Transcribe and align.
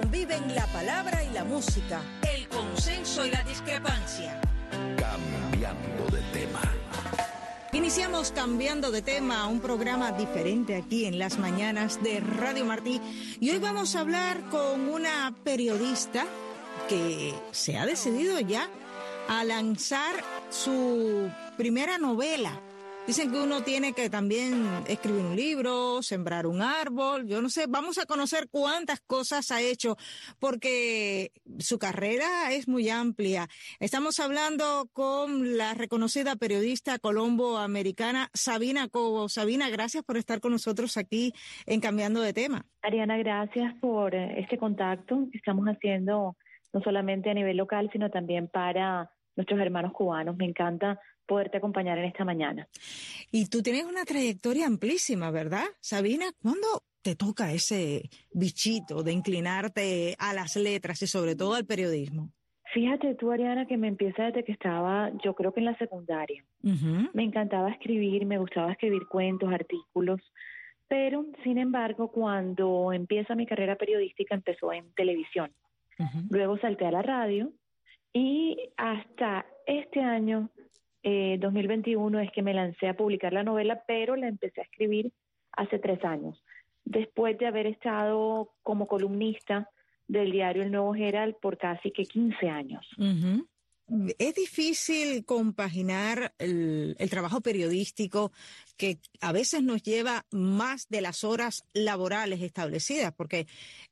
conviven 0.00 0.54
la 0.54 0.66
palabra 0.66 1.24
y 1.24 1.32
la 1.32 1.44
música, 1.44 2.00
el 2.32 2.48
consenso 2.48 3.26
y 3.26 3.30
la 3.30 3.42
discrepancia. 3.42 4.40
Cambiando 4.96 6.16
de 6.16 6.22
tema. 6.32 6.60
Iniciamos 7.72 8.30
cambiando 8.30 8.90
de 8.90 9.02
tema, 9.02 9.46
un 9.46 9.60
programa 9.60 10.12
diferente 10.12 10.76
aquí 10.76 11.04
en 11.04 11.18
las 11.18 11.38
mañanas 11.38 12.02
de 12.02 12.20
Radio 12.20 12.64
Martí. 12.64 13.00
Y 13.40 13.50
hoy 13.50 13.58
vamos 13.58 13.96
a 13.96 14.00
hablar 14.00 14.40
con 14.50 14.88
una 14.88 15.34
periodista 15.42 16.26
que 16.88 17.34
se 17.50 17.76
ha 17.76 17.84
decidido 17.84 18.38
ya 18.40 18.68
a 19.28 19.42
lanzar 19.44 20.14
su 20.50 21.28
primera 21.56 21.98
novela. 21.98 22.60
Dicen 23.08 23.32
que 23.32 23.40
uno 23.40 23.62
tiene 23.62 23.94
que 23.94 24.10
también 24.10 24.66
escribir 24.86 25.24
un 25.24 25.34
libro, 25.34 26.02
sembrar 26.02 26.46
un 26.46 26.60
árbol, 26.60 27.26
yo 27.26 27.40
no 27.40 27.48
sé, 27.48 27.64
vamos 27.66 27.96
a 27.96 28.04
conocer 28.04 28.48
cuántas 28.50 29.00
cosas 29.00 29.50
ha 29.50 29.62
hecho, 29.62 29.96
porque 30.38 31.32
su 31.58 31.78
carrera 31.78 32.52
es 32.52 32.68
muy 32.68 32.90
amplia. 32.90 33.48
Estamos 33.80 34.20
hablando 34.20 34.90
con 34.92 35.56
la 35.56 35.72
reconocida 35.72 36.36
periodista 36.36 36.98
colombo-americana 36.98 38.28
Sabina 38.34 38.88
Cobo. 38.88 39.30
Sabina, 39.30 39.70
gracias 39.70 40.04
por 40.04 40.18
estar 40.18 40.40
con 40.40 40.52
nosotros 40.52 40.98
aquí 40.98 41.32
en 41.64 41.80
Cambiando 41.80 42.20
de 42.20 42.34
Tema. 42.34 42.66
Ariana, 42.82 43.16
gracias 43.16 43.72
por 43.80 44.14
eh, 44.14 44.38
este 44.38 44.58
contacto 44.58 45.28
que 45.32 45.38
estamos 45.38 45.66
haciendo 45.66 46.36
no 46.74 46.82
solamente 46.82 47.30
a 47.30 47.34
nivel 47.34 47.56
local, 47.56 47.88
sino 47.90 48.10
también 48.10 48.48
para 48.48 49.10
nuestros 49.34 49.58
hermanos 49.60 49.92
cubanos. 49.94 50.36
Me 50.36 50.44
encanta 50.44 51.00
poderte 51.28 51.58
acompañar 51.58 51.98
en 51.98 52.06
esta 52.06 52.24
mañana. 52.24 52.66
Y 53.30 53.46
tú 53.46 53.62
tienes 53.62 53.84
una 53.84 54.04
trayectoria 54.04 54.66
amplísima, 54.66 55.30
¿verdad? 55.30 55.66
Sabina, 55.80 56.26
¿cuándo 56.42 56.82
te 57.02 57.14
toca 57.14 57.52
ese 57.52 58.10
bichito 58.32 59.02
de 59.02 59.12
inclinarte 59.12 60.16
a 60.18 60.32
las 60.34 60.56
letras 60.56 61.00
y 61.02 61.06
sobre 61.06 61.36
todo 61.36 61.54
al 61.54 61.66
periodismo? 61.66 62.30
Fíjate 62.74 63.14
tú, 63.14 63.30
Ariana, 63.30 63.66
que 63.66 63.76
me 63.76 63.88
empieza 63.88 64.24
desde 64.24 64.44
que 64.44 64.52
estaba, 64.52 65.10
yo 65.24 65.34
creo 65.34 65.52
que 65.52 65.60
en 65.60 65.66
la 65.66 65.78
secundaria. 65.78 66.44
Me 66.62 67.22
encantaba 67.22 67.70
escribir, 67.70 68.26
me 68.26 68.38
gustaba 68.38 68.72
escribir 68.72 69.06
cuentos, 69.06 69.50
artículos, 69.52 70.20
pero 70.86 71.24
sin 71.44 71.58
embargo, 71.58 72.10
cuando 72.10 72.92
empieza 72.92 73.34
mi 73.34 73.46
carrera 73.46 73.76
periodística, 73.76 74.34
empezó 74.34 74.72
en 74.72 74.92
televisión. 74.94 75.50
Luego 76.30 76.58
salté 76.58 76.86
a 76.86 76.90
la 76.90 77.02
radio 77.02 77.52
y 78.12 78.70
hasta 78.76 79.46
este 79.66 80.00
año 80.00 80.50
2021 81.02 82.18
eh, 82.18 82.24
es 82.24 82.32
que 82.32 82.42
me 82.42 82.54
lancé 82.54 82.88
a 82.88 82.96
publicar 82.96 83.32
la 83.32 83.44
novela, 83.44 83.82
pero 83.86 84.16
la 84.16 84.28
empecé 84.28 84.60
a 84.60 84.64
escribir 84.64 85.12
hace 85.52 85.78
tres 85.78 86.04
años, 86.04 86.42
después 86.84 87.38
de 87.38 87.46
haber 87.46 87.66
estado 87.66 88.50
como 88.62 88.86
columnista 88.86 89.70
del 90.06 90.32
diario 90.32 90.62
El 90.62 90.70
Nuevo 90.72 90.94
Herald 90.94 91.36
por 91.40 91.58
casi 91.58 91.90
que 91.90 92.04
15 92.04 92.48
años. 92.48 92.88
Es 94.18 94.34
difícil 94.34 95.24
compaginar 95.24 96.34
el, 96.38 96.94
trabajo 97.08 97.40
periodístico 97.40 98.32
que 98.76 98.98
a 99.20 99.32
veces 99.32 99.62
nos 99.62 99.82
lleva 99.82 100.26
más 100.30 100.88
de 100.88 101.00
las 101.00 101.24
horas 101.24 101.64
laborales 101.72 102.42
establecidas, 102.42 103.14
porque 103.16 103.46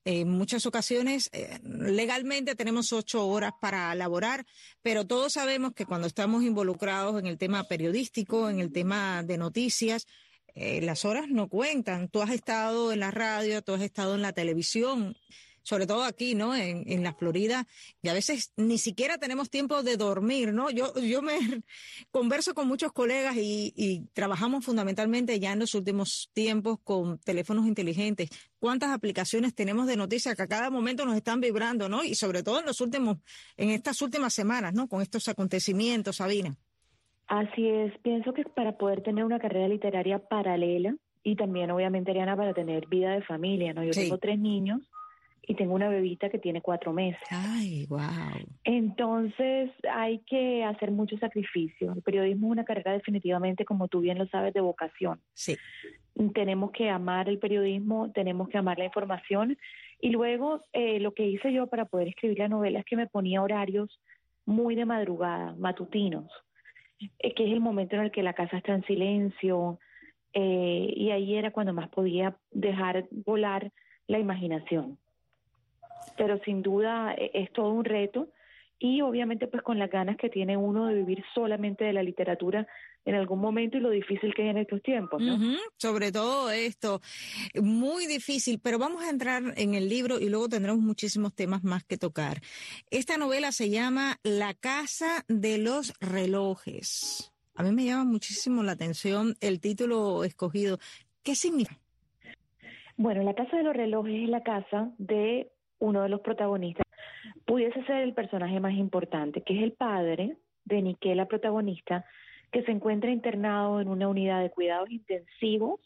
en 0.04 0.28
muchas 0.28 0.66
ocasiones 0.66 1.30
eh, 1.32 1.58
legalmente 1.64 2.54
tenemos 2.54 2.92
ocho 2.92 3.26
horas 3.26 3.52
para 3.58 3.94
laborar, 3.94 4.44
pero 4.82 5.06
todos 5.06 5.32
sabemos 5.32 5.72
que 5.72 5.86
cuando 5.86 6.06
estamos 6.06 6.44
involucrados 6.44 7.18
en 7.18 7.26
el 7.26 7.38
tema 7.38 7.64
periodístico, 7.64 8.50
en 8.50 8.60
el 8.60 8.72
tema 8.72 9.22
de 9.22 9.38
noticias, 9.38 10.06
eh, 10.54 10.82
las 10.82 11.06
horas 11.06 11.28
no 11.28 11.48
cuentan. 11.48 12.08
Tú 12.08 12.20
has 12.20 12.30
estado 12.30 12.92
en 12.92 13.00
la 13.00 13.10
radio, 13.10 13.62
tú 13.62 13.72
has 13.74 13.82
estado 13.82 14.14
en 14.14 14.22
la 14.22 14.32
televisión 14.32 15.16
sobre 15.66 15.88
todo 15.88 16.04
aquí, 16.04 16.36
¿no? 16.36 16.54
En, 16.54 16.84
en 16.86 17.02
la 17.02 17.12
Florida, 17.12 17.66
y 18.00 18.08
a 18.08 18.12
veces 18.12 18.52
ni 18.56 18.78
siquiera 18.78 19.18
tenemos 19.18 19.50
tiempo 19.50 19.82
de 19.82 19.96
dormir, 19.96 20.52
¿no? 20.52 20.70
Yo, 20.70 20.94
yo 20.94 21.22
me 21.22 21.32
converso 22.12 22.54
con 22.54 22.68
muchos 22.68 22.92
colegas 22.92 23.34
y, 23.36 23.72
y 23.74 24.06
trabajamos 24.12 24.64
fundamentalmente 24.64 25.40
ya 25.40 25.52
en 25.52 25.58
los 25.58 25.74
últimos 25.74 26.30
tiempos 26.32 26.78
con 26.84 27.18
teléfonos 27.18 27.66
inteligentes. 27.66 28.30
¿Cuántas 28.60 28.90
aplicaciones 28.90 29.56
tenemos 29.56 29.88
de 29.88 29.96
noticias 29.96 30.36
que 30.36 30.42
a 30.42 30.46
cada 30.46 30.70
momento 30.70 31.04
nos 31.04 31.16
están 31.16 31.40
vibrando, 31.40 31.88
¿no? 31.88 32.04
Y 32.04 32.14
sobre 32.14 32.44
todo 32.44 32.60
en 32.60 32.66
los 32.66 32.80
últimos, 32.80 33.18
en 33.56 33.70
estas 33.70 34.00
últimas 34.02 34.32
semanas, 34.32 34.72
¿no? 34.72 34.86
Con 34.86 35.02
estos 35.02 35.26
acontecimientos, 35.26 36.16
Sabina. 36.16 36.54
Así 37.26 37.66
es, 37.66 37.92
pienso 38.02 38.32
que 38.32 38.44
para 38.44 38.78
poder 38.78 39.02
tener 39.02 39.24
una 39.24 39.40
carrera 39.40 39.66
literaria 39.66 40.20
paralela 40.20 40.94
y 41.24 41.34
también 41.34 41.72
obviamente 41.72 42.12
Ariana 42.12 42.36
para 42.36 42.54
tener 42.54 42.86
vida 42.86 43.10
de 43.14 43.22
familia, 43.22 43.72
¿no? 43.74 43.82
Yo 43.82 43.90
tengo 43.90 44.18
tres 44.18 44.38
niños 44.38 44.80
y 45.46 45.54
tengo 45.54 45.74
una 45.74 45.88
bebita 45.88 46.28
que 46.28 46.38
tiene 46.38 46.60
cuatro 46.60 46.92
meses. 46.92 47.22
Ay, 47.30 47.86
wow. 47.86 48.00
Entonces 48.64 49.70
hay 49.90 50.18
que 50.20 50.64
hacer 50.64 50.90
mucho 50.90 51.16
sacrificio. 51.18 51.92
El 51.92 52.02
periodismo 52.02 52.48
es 52.48 52.52
una 52.52 52.64
carrera 52.64 52.92
definitivamente, 52.92 53.64
como 53.64 53.86
tú 53.86 54.00
bien 54.00 54.18
lo 54.18 54.26
sabes, 54.26 54.52
de 54.52 54.60
vocación. 54.60 55.20
Sí. 55.34 55.56
Tenemos 56.34 56.72
que 56.72 56.90
amar 56.90 57.28
el 57.28 57.38
periodismo, 57.38 58.10
tenemos 58.12 58.48
que 58.48 58.58
amar 58.58 58.78
la 58.78 58.86
información. 58.86 59.56
Y 60.00 60.10
luego 60.10 60.62
eh, 60.72 60.98
lo 60.98 61.14
que 61.14 61.26
hice 61.26 61.52
yo 61.52 61.68
para 61.68 61.84
poder 61.84 62.08
escribir 62.08 62.38
la 62.38 62.48
novela 62.48 62.80
es 62.80 62.84
que 62.84 62.96
me 62.96 63.06
ponía 63.06 63.42
horarios 63.42 64.00
muy 64.46 64.74
de 64.74 64.84
madrugada, 64.84 65.54
matutinos, 65.58 66.30
eh, 67.20 67.34
que 67.34 67.44
es 67.44 67.52
el 67.52 67.60
momento 67.60 67.94
en 67.94 68.02
el 68.02 68.10
que 68.10 68.24
la 68.24 68.32
casa 68.32 68.56
está 68.56 68.74
en 68.74 68.84
silencio. 68.84 69.78
Eh, 70.32 70.92
y 70.96 71.10
ahí 71.12 71.36
era 71.36 71.52
cuando 71.52 71.72
más 71.72 71.88
podía 71.88 72.36
dejar 72.50 73.06
volar 73.10 73.70
la 74.08 74.18
imaginación 74.18 74.98
pero 76.16 76.38
sin 76.44 76.62
duda 76.62 77.14
e, 77.14 77.30
es 77.34 77.52
todo 77.52 77.70
un 77.70 77.84
reto 77.84 78.28
y 78.78 79.00
obviamente 79.00 79.46
pues 79.46 79.62
con 79.62 79.78
las 79.78 79.90
ganas 79.90 80.16
que 80.16 80.28
tiene 80.28 80.56
uno 80.56 80.86
de 80.86 80.94
vivir 80.94 81.24
solamente 81.34 81.84
de 81.84 81.92
la 81.92 82.02
literatura 82.02 82.66
en 83.06 83.14
algún 83.14 83.38
momento 83.38 83.78
y 83.78 83.80
lo 83.80 83.90
difícil 83.90 84.34
que 84.34 84.42
es 84.44 84.50
en 84.50 84.58
estos 84.58 84.82
tiempos. 84.82 85.22
¿no? 85.22 85.38
Sobre 85.76 86.12
todo 86.12 86.50
esto, 86.50 87.00
muy 87.54 88.06
difícil, 88.06 88.60
pero 88.62 88.78
vamos 88.78 89.02
a 89.04 89.10
entrar 89.10 89.42
en 89.56 89.74
el 89.74 89.88
libro 89.88 90.18
y 90.18 90.28
luego 90.28 90.48
tendremos 90.48 90.80
muchísimos 90.80 91.32
temas 91.32 91.62
más 91.62 91.84
que 91.84 91.96
tocar. 91.96 92.40
Esta 92.90 93.16
novela 93.16 93.52
se 93.52 93.70
llama 93.70 94.18
La 94.24 94.54
Casa 94.54 95.24
de 95.28 95.58
los 95.58 95.94
Relojes. 96.00 97.32
A 97.54 97.62
mí 97.62 97.72
me 97.72 97.84
llama 97.84 98.04
muchísimo 98.04 98.62
la 98.62 98.72
atención 98.72 99.36
el 99.40 99.60
título 99.60 100.24
escogido. 100.24 100.78
¿Qué 101.22 101.34
significa? 101.34 101.80
Bueno, 102.98 103.22
La 103.22 103.34
Casa 103.34 103.56
de 103.56 103.62
los 103.62 103.74
Relojes 103.74 104.24
es 104.24 104.28
la 104.28 104.42
casa 104.42 104.90
de 104.98 105.50
uno 105.78 106.02
de 106.02 106.08
los 106.08 106.20
protagonistas 106.20 106.86
pudiese 107.44 107.82
ser 107.84 108.02
el 108.02 108.14
personaje 108.14 108.60
más 108.60 108.74
importante, 108.74 109.42
que 109.42 109.56
es 109.56 109.62
el 109.62 109.72
padre 109.72 110.36
de 110.64 110.82
Nique, 110.82 111.14
la 111.14 111.26
protagonista, 111.26 112.04
que 112.50 112.62
se 112.62 112.72
encuentra 112.72 113.10
internado 113.10 113.80
en 113.80 113.88
una 113.88 114.08
unidad 114.08 114.42
de 114.42 114.50
cuidados 114.50 114.90
intensivos 114.90 115.80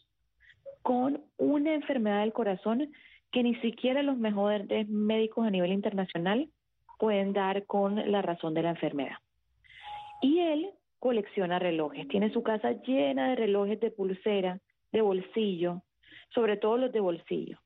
con 0.82 1.22
una 1.36 1.74
enfermedad 1.74 2.20
del 2.20 2.32
corazón 2.32 2.90
que 3.32 3.42
ni 3.42 3.54
siquiera 3.56 4.02
los 4.02 4.16
mejores 4.16 4.88
médicos 4.88 5.46
a 5.46 5.50
nivel 5.50 5.72
internacional 5.72 6.48
pueden 6.98 7.32
dar 7.32 7.64
con 7.66 8.10
la 8.10 8.22
razón 8.22 8.54
de 8.54 8.62
la 8.62 8.70
enfermedad. 8.70 9.16
Y 10.22 10.40
él 10.40 10.70
colecciona 10.98 11.58
relojes, 11.58 12.08
tiene 12.08 12.30
su 12.30 12.42
casa 12.42 12.72
llena 12.82 13.30
de 13.30 13.36
relojes 13.36 13.80
de 13.80 13.90
pulsera, 13.90 14.60
de 14.92 15.00
bolsillo, 15.00 15.82
sobre 16.34 16.56
todo 16.56 16.76
los 16.76 16.92
de 16.92 17.00
bolsillo. 17.00 17.58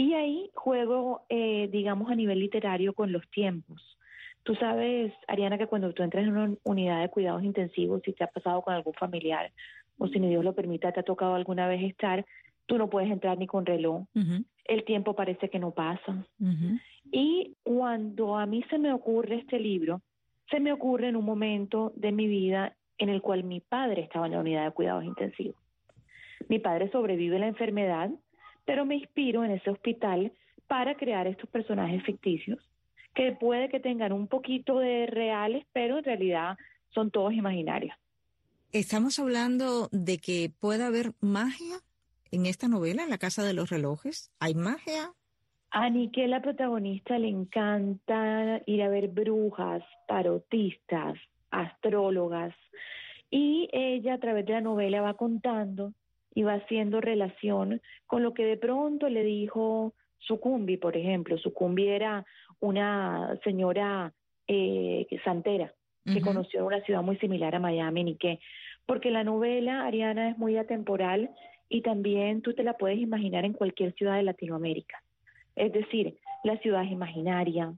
Y 0.00 0.14
ahí 0.14 0.50
juego, 0.54 1.26
eh, 1.28 1.68
digamos, 1.70 2.10
a 2.10 2.14
nivel 2.14 2.40
literario 2.40 2.94
con 2.94 3.12
los 3.12 3.28
tiempos. 3.28 3.98
Tú 4.44 4.54
sabes, 4.54 5.12
Ariana, 5.28 5.58
que 5.58 5.66
cuando 5.66 5.92
tú 5.92 6.02
entras 6.02 6.24
en 6.24 6.34
una 6.34 6.54
unidad 6.62 7.02
de 7.02 7.10
cuidados 7.10 7.44
intensivos, 7.44 8.00
si 8.02 8.14
te 8.14 8.24
ha 8.24 8.28
pasado 8.28 8.62
con 8.62 8.72
algún 8.72 8.94
familiar 8.94 9.52
o 9.98 10.08
si 10.08 10.18
ni 10.18 10.30
Dios 10.30 10.42
lo 10.42 10.54
permita, 10.54 10.90
te 10.90 11.00
ha 11.00 11.02
tocado 11.02 11.34
alguna 11.34 11.68
vez 11.68 11.82
estar, 11.82 12.24
tú 12.64 12.78
no 12.78 12.88
puedes 12.88 13.10
entrar 13.10 13.36
ni 13.36 13.46
con 13.46 13.66
reloj. 13.66 14.04
El 14.64 14.84
tiempo 14.84 15.14
parece 15.14 15.50
que 15.50 15.58
no 15.58 15.72
pasa. 15.72 16.24
Y 17.12 17.56
cuando 17.62 18.38
a 18.38 18.46
mí 18.46 18.64
se 18.70 18.78
me 18.78 18.94
ocurre 18.94 19.34
este 19.34 19.60
libro, 19.60 20.00
se 20.50 20.60
me 20.60 20.72
ocurre 20.72 21.08
en 21.08 21.16
un 21.16 21.26
momento 21.26 21.92
de 21.94 22.10
mi 22.10 22.26
vida 22.26 22.74
en 22.96 23.10
el 23.10 23.20
cual 23.20 23.44
mi 23.44 23.60
padre 23.60 24.00
estaba 24.00 24.24
en 24.24 24.32
la 24.32 24.40
unidad 24.40 24.64
de 24.64 24.70
cuidados 24.70 25.04
intensivos. 25.04 25.56
Mi 26.48 26.58
padre 26.58 26.90
sobrevive 26.90 27.36
a 27.36 27.40
la 27.40 27.48
enfermedad, 27.48 28.10
pero 28.70 28.86
me 28.86 28.94
inspiro 28.94 29.44
en 29.44 29.50
ese 29.50 29.68
hospital 29.68 30.32
para 30.68 30.94
crear 30.94 31.26
estos 31.26 31.50
personajes 31.50 32.04
ficticios 32.04 32.60
que 33.16 33.32
puede 33.32 33.68
que 33.68 33.80
tengan 33.80 34.12
un 34.12 34.28
poquito 34.28 34.78
de 34.78 35.06
reales, 35.06 35.66
pero 35.72 35.98
en 35.98 36.04
realidad 36.04 36.56
son 36.94 37.10
todos 37.10 37.32
imaginarios. 37.32 37.96
Estamos 38.70 39.18
hablando 39.18 39.88
de 39.90 40.18
que 40.18 40.52
pueda 40.60 40.86
haber 40.86 41.14
magia 41.20 41.80
en 42.30 42.46
esta 42.46 42.68
novela, 42.68 43.02
en 43.02 43.10
la 43.10 43.18
Casa 43.18 43.42
de 43.42 43.54
los 43.54 43.70
Relojes. 43.70 44.30
¿Hay 44.38 44.54
magia? 44.54 45.14
A 45.72 45.90
Nike, 45.90 46.28
la 46.28 46.40
protagonista, 46.40 47.18
le 47.18 47.26
encanta 47.26 48.62
ir 48.66 48.84
a 48.84 48.88
ver 48.88 49.08
brujas, 49.08 49.82
tarotistas, 50.06 51.18
astrólogas, 51.50 52.54
y 53.32 53.68
ella 53.72 54.14
a 54.14 54.18
través 54.18 54.46
de 54.46 54.52
la 54.52 54.60
novela 54.60 55.00
va 55.00 55.14
contando 55.14 55.92
y 56.34 56.42
va 56.42 56.54
haciendo 56.54 57.00
relación 57.00 57.80
con 58.06 58.22
lo 58.22 58.34
que 58.34 58.44
de 58.44 58.56
pronto 58.56 59.08
le 59.08 59.22
dijo 59.24 59.94
Sucumbi, 60.18 60.76
por 60.76 60.96
ejemplo. 60.96 61.38
Sucumbi 61.38 61.88
era 61.88 62.24
una 62.60 63.38
señora 63.42 64.12
eh, 64.46 65.06
santera 65.24 65.72
que 66.04 66.20
conoció 66.22 66.66
una 66.66 66.80
ciudad 66.80 67.02
muy 67.02 67.16
similar 67.18 67.54
a 67.54 67.60
Miami, 67.60 68.02
ni 68.02 68.16
qué. 68.16 68.40
Porque 68.86 69.10
la 69.10 69.22
novela, 69.22 69.86
Ariana, 69.86 70.30
es 70.30 70.38
muy 70.38 70.56
atemporal 70.56 71.30
y 71.68 71.82
también 71.82 72.42
tú 72.42 72.52
te 72.54 72.64
la 72.64 72.76
puedes 72.76 72.98
imaginar 72.98 73.44
en 73.44 73.52
cualquier 73.52 73.94
ciudad 73.94 74.16
de 74.16 74.24
Latinoamérica. 74.24 75.02
Es 75.54 75.72
decir, 75.72 76.16
la 76.42 76.56
ciudad 76.58 76.84
es 76.84 76.90
imaginaria. 76.90 77.72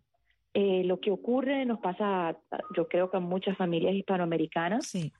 Eh, 0.54 0.82
lo 0.84 1.00
que 1.00 1.10
ocurre 1.10 1.64
nos 1.66 1.80
pasa, 1.80 2.36
yo 2.76 2.88
creo 2.88 3.10
que 3.10 3.18
a 3.18 3.20
muchas 3.20 3.56
familias 3.56 3.94
hispanoamericanas, 3.94 4.86
sí. 4.86 5.12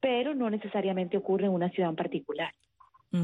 pero 0.00 0.34
no 0.34 0.50
necesariamente 0.50 1.16
ocurre 1.16 1.46
en 1.46 1.52
una 1.52 1.70
ciudad 1.70 1.90
en 1.90 1.96
particular. 1.96 2.52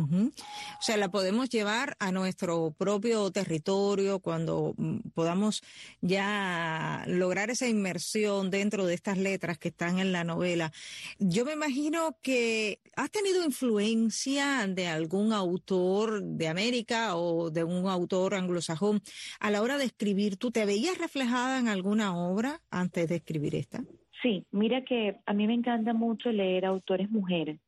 O 0.00 0.83
sea, 0.83 0.97
la 0.97 1.11
podemos 1.11 1.49
llevar 1.49 1.97
a 1.99 2.12
nuestro 2.12 2.75
propio 2.77 3.31
territorio 3.31 4.21
cuando 4.21 4.75
mm, 4.77 5.11
podamos 5.15 5.62
ya 6.00 7.05
lograr 7.06 7.50
esa 7.50 7.69
inmersión 7.69 8.50
dentro 8.50 8.87
de 8.87 8.94
estas 8.94 9.19
letras 9.19 9.59
que 9.59 9.69
están 9.69 9.99
en 9.99 10.12
la 10.12 10.25
novela. 10.25 10.73
Yo 11.19 11.44
me 11.44 11.53
imagino 11.53 12.17
que 12.23 12.81
has 12.97 13.11
tenido 13.11 13.44
influencia 13.44 14.67
de 14.67 14.89
algún 14.89 15.33
autor 15.33 16.23
de 16.23 16.49
América 16.49 17.17
o 17.17 17.50
de 17.50 17.65
un 17.65 17.89
autor 17.89 18.35
anglosajón 18.35 19.00
a 19.41 19.50
la 19.50 19.62
hora 19.62 19.79
de 19.79 19.85
escribir. 19.85 20.37
¿Tú 20.37 20.50
te 20.50 20.67
veías 20.67 20.99
reflejada 20.99 21.59
en 21.59 21.69
alguna 21.69 22.17
obra 22.17 22.61
antes 22.71 23.09
de 23.09 23.17
escribir 23.17 23.55
esta? 23.55 23.83
Sí, 24.23 24.47
mira 24.53 24.85
que 24.85 25.17
a 25.27 25.33
mí 25.33 25.47
me 25.47 25.55
encanta 25.55 25.93
mucho 25.93 26.31
leer 26.31 26.65
autores 26.65 27.11
mujeres. 27.11 27.59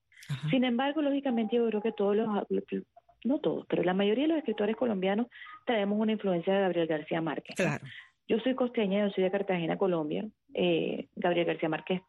Sin 0.51 0.65
embargo, 0.65 1.03
lógicamente 1.03 1.57
yo 1.57 1.67
creo 1.69 1.83
que 1.83 1.93
todos 1.93 2.17
los, 2.17 2.29
no 3.25 3.39
todos, 3.41 3.67
pero 3.69 3.83
la 3.83 3.95
mayoría 3.95 4.25
de 4.25 4.29
los 4.29 4.39
escritores 4.39 4.77
colombianos 4.77 5.27
tenemos 5.67 5.99
una 5.99 6.13
influencia 6.13 6.55
de 6.55 6.61
Gabriel 6.61 6.87
García 6.87 7.21
Márquez. 7.21 7.57
Claro. 7.57 7.85
Yo 8.27 8.39
soy 8.41 8.55
costeña, 8.55 9.07
yo 9.07 9.13
soy 9.13 9.25
de 9.25 9.31
Cartagena, 9.31 9.77
Colombia. 9.77 10.27
Eh, 10.55 11.09
Gabriel 11.17 11.47
García 11.47 11.69
Márquez 11.69 12.01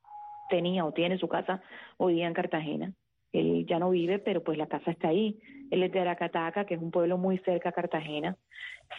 tenía 0.50 0.86
o 0.86 0.94
tiene 0.94 1.18
su 1.18 1.28
casa 1.28 1.62
hoy 1.98 2.16
día 2.16 2.28
en 2.28 2.34
Cartagena. 2.34 2.94
Él 3.34 3.66
ya 3.68 3.80
no 3.80 3.90
vive, 3.90 4.20
pero 4.20 4.44
pues 4.44 4.58
la 4.58 4.68
casa 4.68 4.92
está 4.92 5.10
ahí. 5.10 5.40
Él 5.72 5.84
es 5.84 5.92
de 5.92 6.00
Aracataca, 6.00 6.66
que 6.66 6.76
es 6.76 6.82
un 6.82 6.92
pueblo 6.92 7.18
muy 7.18 7.38
cerca 7.40 7.70
a 7.70 7.74
Cartagena. 7.74 8.38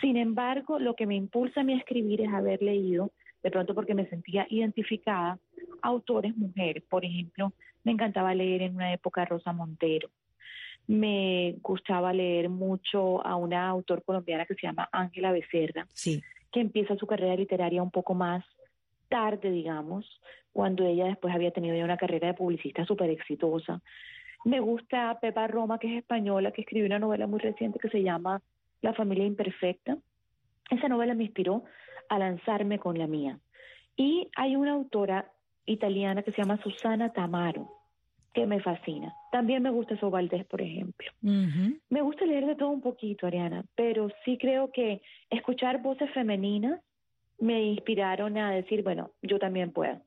Sin 0.01 0.17
embargo, 0.17 0.79
lo 0.79 0.95
que 0.95 1.07
me 1.07 1.15
impulsa 1.15 1.61
a 1.61 1.65
mí 1.65 1.73
a 1.73 1.79
escribir 1.79 2.21
es 2.21 2.33
haber 2.33 2.61
leído, 2.61 3.13
de 3.43 3.51
pronto 3.51 3.75
porque 3.75 3.95
me 3.95 4.07
sentía 4.09 4.47
identificada, 4.51 5.39
autores 5.83 6.37
mujeres. 6.37 6.83
Por 6.89 7.05
ejemplo, 7.05 7.53
me 7.85 7.93
encantaba 7.93 8.35
leer 8.35 8.63
en 8.63 8.75
una 8.75 8.93
época 8.93 9.25
Rosa 9.25 9.53
Montero. 9.53 10.11
Me 10.87 11.57
gustaba 11.63 12.13
leer 12.13 12.49
mucho 12.49 13.25
a 13.27 13.37
una 13.37 13.69
autor 13.69 14.05
colombiana 14.05 14.47
que 14.47 14.55
se 14.55 14.67
llama 14.67 14.89
Ángela 14.93 15.33
Becerra, 15.33 15.87
sí. 15.93 16.23
que 16.53 16.61
empieza 16.61 16.97
su 16.97 17.07
carrera 17.07 17.35
literaria 17.35 17.83
un 17.83 17.91
poco 17.91 18.15
más 18.15 18.45
tarde, 19.09 19.51
digamos, 19.51 20.21
cuando 20.53 20.85
ella 20.85 21.07
después 21.07 21.35
había 21.35 21.51
tenido 21.51 21.77
ya 21.77 21.85
una 21.85 21.97
carrera 21.97 22.29
de 22.29 22.35
publicista 22.35 22.85
súper 22.85 23.11
exitosa. 23.11 23.81
Me 24.45 24.61
gusta 24.61 25.19
Pepa 25.21 25.47
Roma, 25.49 25.79
que 25.79 25.93
es 25.93 25.99
española, 25.99 26.53
que 26.53 26.63
escribió 26.63 26.87
una 26.87 26.99
novela 26.99 27.27
muy 27.27 27.41
reciente 27.41 27.79
que 27.79 27.89
se 27.89 28.03
llama 28.03 28.41
La 28.81 28.95
familia 28.95 29.27
imperfecta. 29.27 29.99
Esa 30.71 30.89
novela 30.89 31.15
me 31.15 31.25
inspiró 31.25 31.65
a 32.09 32.19
lanzarme 32.19 32.79
con 32.79 32.99
la 32.99 33.07
mía. 33.07 33.39
Y 33.97 34.29
hay 34.37 34.57
una 34.57 34.73
autora 34.73 35.31
italiana 35.67 36.23
que 36.23 36.33
se 36.33 36.43
llama 36.43 36.61
Susana 36.63 37.13
Tamaro, 37.13 37.71
que 38.33 38.47
me 38.47 38.61
fascina. 38.61 39.15
También 39.33 39.63
me 39.63 39.71
gusta 39.71 39.97
Valdés, 40.09 40.47
por 40.47 40.63
ejemplo. 40.63 41.11
Me 41.23 42.03
gusta 42.03 42.25
leer 42.25 42.47
de 42.47 42.55
todo 42.55 42.71
un 42.71 42.81
poquito, 42.81 43.27
Ariana, 43.27 43.65
pero 43.75 44.09
sí 44.25 44.39
creo 44.39 44.71
que 44.73 45.03
escuchar 45.31 45.83
voces 45.83 46.11
femeninas 46.13 46.81
me 47.39 47.63
inspiraron 47.65 48.39
a 48.39 48.51
decir, 48.51 48.83
bueno, 48.83 49.11
yo 49.23 49.39
también 49.39 49.73
puedo. 49.73 50.01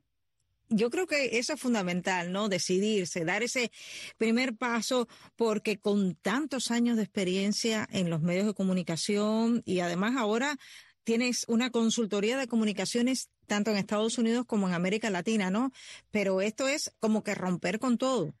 Yo 0.72 0.88
creo 0.88 1.08
que 1.08 1.38
eso 1.38 1.54
es 1.54 1.60
fundamental, 1.60 2.30
¿no? 2.30 2.48
Decidirse, 2.48 3.24
dar 3.24 3.42
ese 3.42 3.72
primer 4.16 4.56
paso, 4.56 5.08
porque 5.34 5.78
con 5.78 6.14
tantos 6.14 6.70
años 6.70 6.96
de 6.96 7.02
experiencia 7.02 7.88
en 7.90 8.08
los 8.08 8.22
medios 8.22 8.46
de 8.46 8.54
comunicación 8.54 9.62
y 9.64 9.80
además 9.80 10.14
ahora 10.16 10.56
tienes 11.02 11.44
una 11.48 11.70
consultoría 11.70 12.38
de 12.38 12.46
comunicaciones 12.46 13.30
tanto 13.50 13.72
en 13.72 13.78
Estados 13.78 14.16
Unidos 14.16 14.46
como 14.46 14.68
en 14.68 14.74
América 14.74 15.10
Latina, 15.10 15.50
¿no? 15.50 15.72
Pero 16.12 16.40
esto 16.40 16.68
es 16.68 16.96
como 17.00 17.24
que 17.24 17.34
romper 17.34 17.80
con 17.80 17.98
todo. 17.98 18.32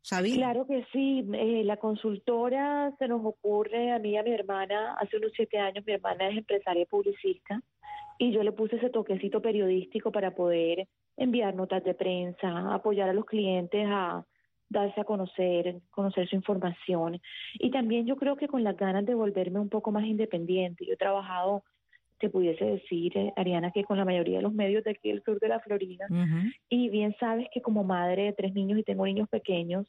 ¿Sabía? 0.00 0.36
Claro 0.36 0.64
que 0.64 0.86
sí. 0.92 1.24
Eh, 1.34 1.64
la 1.64 1.78
consultora 1.78 2.94
se 3.00 3.08
nos 3.08 3.20
ocurre 3.24 3.90
a 3.90 3.98
mí 3.98 4.10
y 4.10 4.16
a 4.16 4.22
mi 4.22 4.30
hermana, 4.30 4.94
hace 5.00 5.16
unos 5.16 5.32
siete 5.34 5.58
años, 5.58 5.84
mi 5.84 5.94
hermana 5.94 6.28
es 6.28 6.38
empresaria 6.38 6.86
publicista, 6.86 7.60
y 8.16 8.30
yo 8.30 8.44
le 8.44 8.52
puse 8.52 8.76
ese 8.76 8.90
toquecito 8.90 9.42
periodístico 9.42 10.12
para 10.12 10.36
poder 10.36 10.86
enviar 11.16 11.56
notas 11.56 11.82
de 11.82 11.94
prensa, 11.94 12.72
apoyar 12.72 13.08
a 13.08 13.12
los 13.12 13.24
clientes 13.24 13.84
a 13.90 14.24
darse 14.68 15.00
a 15.00 15.04
conocer, 15.04 15.80
conocer 15.90 16.28
su 16.28 16.36
información. 16.36 17.20
Y 17.54 17.72
también 17.72 18.06
yo 18.06 18.14
creo 18.14 18.36
que 18.36 18.46
con 18.46 18.62
las 18.62 18.76
ganas 18.76 19.04
de 19.04 19.16
volverme 19.16 19.58
un 19.58 19.68
poco 19.68 19.90
más 19.90 20.04
independiente. 20.04 20.86
Yo 20.86 20.92
he 20.92 20.96
trabajado 20.96 21.64
te 22.18 22.30
pudiese 22.30 22.64
decir, 22.64 23.16
eh, 23.16 23.32
Ariana, 23.36 23.70
que 23.70 23.84
con 23.84 23.98
la 23.98 24.04
mayoría 24.04 24.36
de 24.36 24.42
los 24.42 24.52
medios 24.52 24.84
de 24.84 24.92
aquí 24.92 25.10
del 25.10 25.22
sur 25.22 25.38
de 25.40 25.48
la 25.48 25.60
Florida, 25.60 26.06
y 26.68 26.88
bien 26.88 27.14
sabes 27.18 27.48
que 27.52 27.60
como 27.60 27.84
madre 27.84 28.24
de 28.24 28.32
tres 28.32 28.54
niños 28.54 28.78
y 28.78 28.82
tengo 28.82 29.04
niños 29.04 29.28
pequeños, 29.28 29.86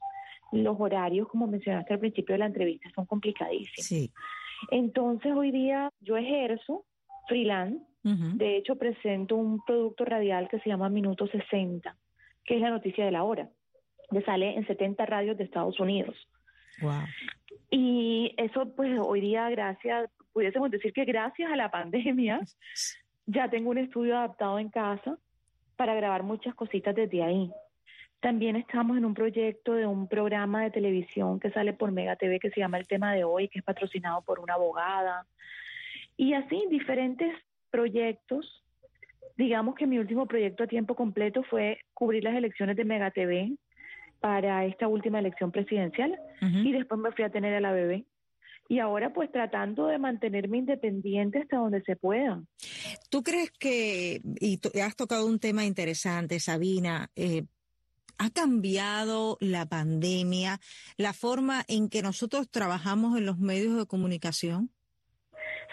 los 0.51 0.75
horarios, 0.79 1.27
como 1.27 1.47
mencionaste 1.47 1.93
al 1.93 1.99
principio 1.99 2.33
de 2.33 2.39
la 2.39 2.45
entrevista, 2.45 2.89
son 2.95 3.05
complicadísimos. 3.05 3.85
Sí. 3.85 4.11
Entonces, 4.71 5.31
hoy 5.35 5.51
día 5.51 5.89
yo 6.01 6.17
ejerzo 6.17 6.85
freelance, 7.27 7.79
de 8.03 8.57
hecho 8.57 8.75
presento 8.75 9.35
un 9.35 9.65
producto 9.65 10.05
radial 10.05 10.47
que 10.47 10.59
se 10.59 10.69
llama 10.69 10.89
Minuto 10.89 11.25
60, 11.25 11.95
que 12.43 12.55
es 12.55 12.61
la 12.61 12.69
noticia 12.69 13.03
de 13.03 13.11
la 13.11 13.23
hora, 13.23 13.49
que 14.11 14.21
sale 14.21 14.55
en 14.55 14.67
70 14.67 15.05
radios 15.07 15.37
de 15.37 15.43
Estados 15.43 15.79
Unidos. 15.79 16.15
Wow. 16.81 17.01
Y 17.71 18.33
eso, 18.37 18.75
pues 18.75 18.99
hoy 19.03 19.21
día, 19.21 19.49
gracias, 19.49 20.09
pudiésemos 20.35 20.69
decir 20.69 20.91
que 20.91 21.05
gracias 21.05 21.49
a 21.49 21.55
la 21.55 21.71
pandemia, 21.71 22.41
ya 23.25 23.49
tengo 23.49 23.69
un 23.69 23.77
estudio 23.77 24.17
adaptado 24.17 24.59
en 24.59 24.69
casa 24.69 25.17
para 25.77 25.95
grabar 25.95 26.23
muchas 26.23 26.53
cositas 26.53 26.93
desde 26.93 27.23
ahí. 27.23 27.49
También 28.19 28.57
estamos 28.57 28.97
en 28.97 29.05
un 29.05 29.13
proyecto 29.13 29.73
de 29.75 29.87
un 29.87 30.09
programa 30.09 30.63
de 30.63 30.71
televisión 30.71 31.39
que 31.39 31.51
sale 31.51 31.71
por 31.71 31.93
Mega 31.93 32.17
TV 32.17 32.39
que 32.41 32.49
se 32.49 32.59
llama 32.59 32.77
El 32.77 32.85
tema 32.85 33.13
de 33.13 33.23
hoy, 33.23 33.47
que 33.47 33.59
es 33.59 33.65
patrocinado 33.65 34.23
por 34.23 34.41
una 34.41 34.55
abogada. 34.55 35.25
Y 36.17 36.33
así 36.33 36.65
diferentes 36.69 37.33
proyectos. 37.71 38.61
Digamos 39.37 39.75
que 39.75 39.87
mi 39.87 39.99
último 39.99 40.25
proyecto 40.25 40.65
a 40.65 40.67
tiempo 40.67 40.95
completo 40.95 41.43
fue 41.43 41.79
cubrir 41.93 42.25
las 42.25 42.35
elecciones 42.35 42.75
de 42.75 42.83
Mega 42.83 43.09
TV 43.09 43.53
para 44.19 44.65
esta 44.65 44.89
última 44.89 45.19
elección 45.19 45.51
presidencial 45.51 46.19
y 46.41 46.73
después 46.73 46.99
me 46.99 47.11
fui 47.13 47.23
a 47.23 47.29
tener 47.29 47.53
a 47.53 47.61
la 47.61 47.71
bebé 47.71 48.05
y 48.67 48.79
ahora 48.79 49.13
pues 49.13 49.31
tratando 49.31 49.87
de 49.87 49.99
mantenerme 49.99 50.57
independiente 50.57 51.39
hasta 51.39 51.57
donde 51.57 51.81
se 51.83 51.95
pueda. 51.95 52.41
¿Tú 53.09 53.23
crees 53.23 53.51
que, 53.51 54.21
y 54.39 54.59
has 54.79 54.95
tocado 54.95 55.27
un 55.27 55.39
tema 55.39 55.65
interesante, 55.65 56.39
Sabina, 56.39 57.09
eh, 57.15 57.43
¿ha 58.17 58.29
cambiado 58.31 59.37
la 59.39 59.65
pandemia 59.65 60.59
la 60.97 61.13
forma 61.13 61.63
en 61.67 61.89
que 61.89 62.01
nosotros 62.01 62.49
trabajamos 62.49 63.17
en 63.17 63.25
los 63.25 63.37
medios 63.37 63.77
de 63.77 63.85
comunicación? 63.85 64.69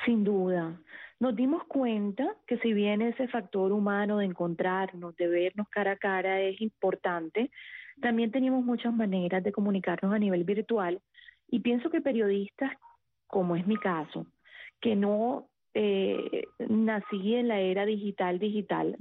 Sin 0.04 0.24
duda. 0.24 0.80
Nos 1.20 1.36
dimos 1.36 1.62
cuenta 1.68 2.36
que 2.48 2.58
si 2.58 2.72
bien 2.72 3.00
ese 3.00 3.28
factor 3.28 3.70
humano 3.70 4.18
de 4.18 4.26
encontrarnos, 4.26 5.14
de 5.16 5.28
vernos 5.28 5.68
cara 5.68 5.92
a 5.92 5.96
cara 5.96 6.40
es 6.40 6.60
importante, 6.60 7.52
también 8.00 8.32
teníamos 8.32 8.64
muchas 8.64 8.92
maneras 8.92 9.44
de 9.44 9.52
comunicarnos 9.52 10.12
a 10.12 10.18
nivel 10.18 10.42
virtual 10.42 11.00
y 11.52 11.60
pienso 11.60 11.90
que 11.90 12.00
periodistas, 12.00 12.72
como 13.26 13.56
es 13.56 13.66
mi 13.66 13.76
caso, 13.76 14.26
que 14.80 14.96
no 14.96 15.48
eh, 15.74 16.46
nací 16.66 17.34
en 17.34 17.48
la 17.48 17.60
era 17.60 17.84
digital, 17.84 18.38
digital, 18.38 18.96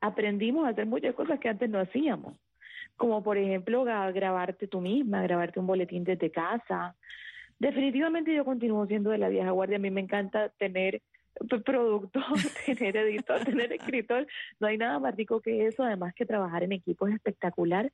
aprendimos 0.00 0.64
a 0.64 0.68
hacer 0.68 0.86
muchas 0.86 1.12
cosas 1.16 1.40
que 1.40 1.48
antes 1.48 1.68
no 1.68 1.80
hacíamos, 1.80 2.36
como 2.96 3.24
por 3.24 3.36
ejemplo 3.36 3.82
grabarte 3.82 4.68
tú 4.68 4.80
misma, 4.80 5.22
grabarte 5.22 5.58
un 5.58 5.66
boletín 5.66 6.04
desde 6.04 6.30
casa. 6.30 6.94
Definitivamente 7.58 8.32
yo 8.32 8.44
continúo 8.44 8.86
siendo 8.86 9.10
de 9.10 9.18
la 9.18 9.28
vieja 9.28 9.50
guardia, 9.50 9.78
a 9.78 9.80
mí 9.80 9.90
me 9.90 10.02
encanta 10.02 10.50
tener 10.50 11.02
producto, 11.64 12.20
tener 12.78 12.96
editor, 12.96 13.44
tener 13.44 13.72
escritor, 13.72 14.24
no 14.60 14.68
hay 14.68 14.78
nada 14.78 15.00
más 15.00 15.16
rico 15.16 15.40
que 15.40 15.66
eso, 15.66 15.82
además 15.82 16.14
que 16.14 16.26
trabajar 16.26 16.62
en 16.62 16.70
equipo 16.70 17.08
es 17.08 17.14
espectacular, 17.16 17.90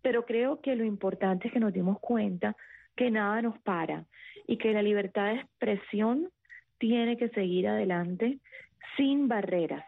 pero 0.00 0.24
creo 0.24 0.62
que 0.62 0.74
lo 0.74 0.84
importante 0.84 1.48
es 1.48 1.52
que 1.52 1.60
nos 1.60 1.74
dimos 1.74 1.98
cuenta 2.00 2.56
que 2.98 3.10
nada 3.12 3.40
nos 3.40 3.56
para 3.60 4.04
y 4.48 4.58
que 4.58 4.72
la 4.72 4.82
libertad 4.82 5.26
de 5.26 5.36
expresión 5.36 6.28
tiene 6.78 7.16
que 7.16 7.28
seguir 7.28 7.68
adelante 7.68 8.40
sin 8.96 9.28
barreras. 9.28 9.84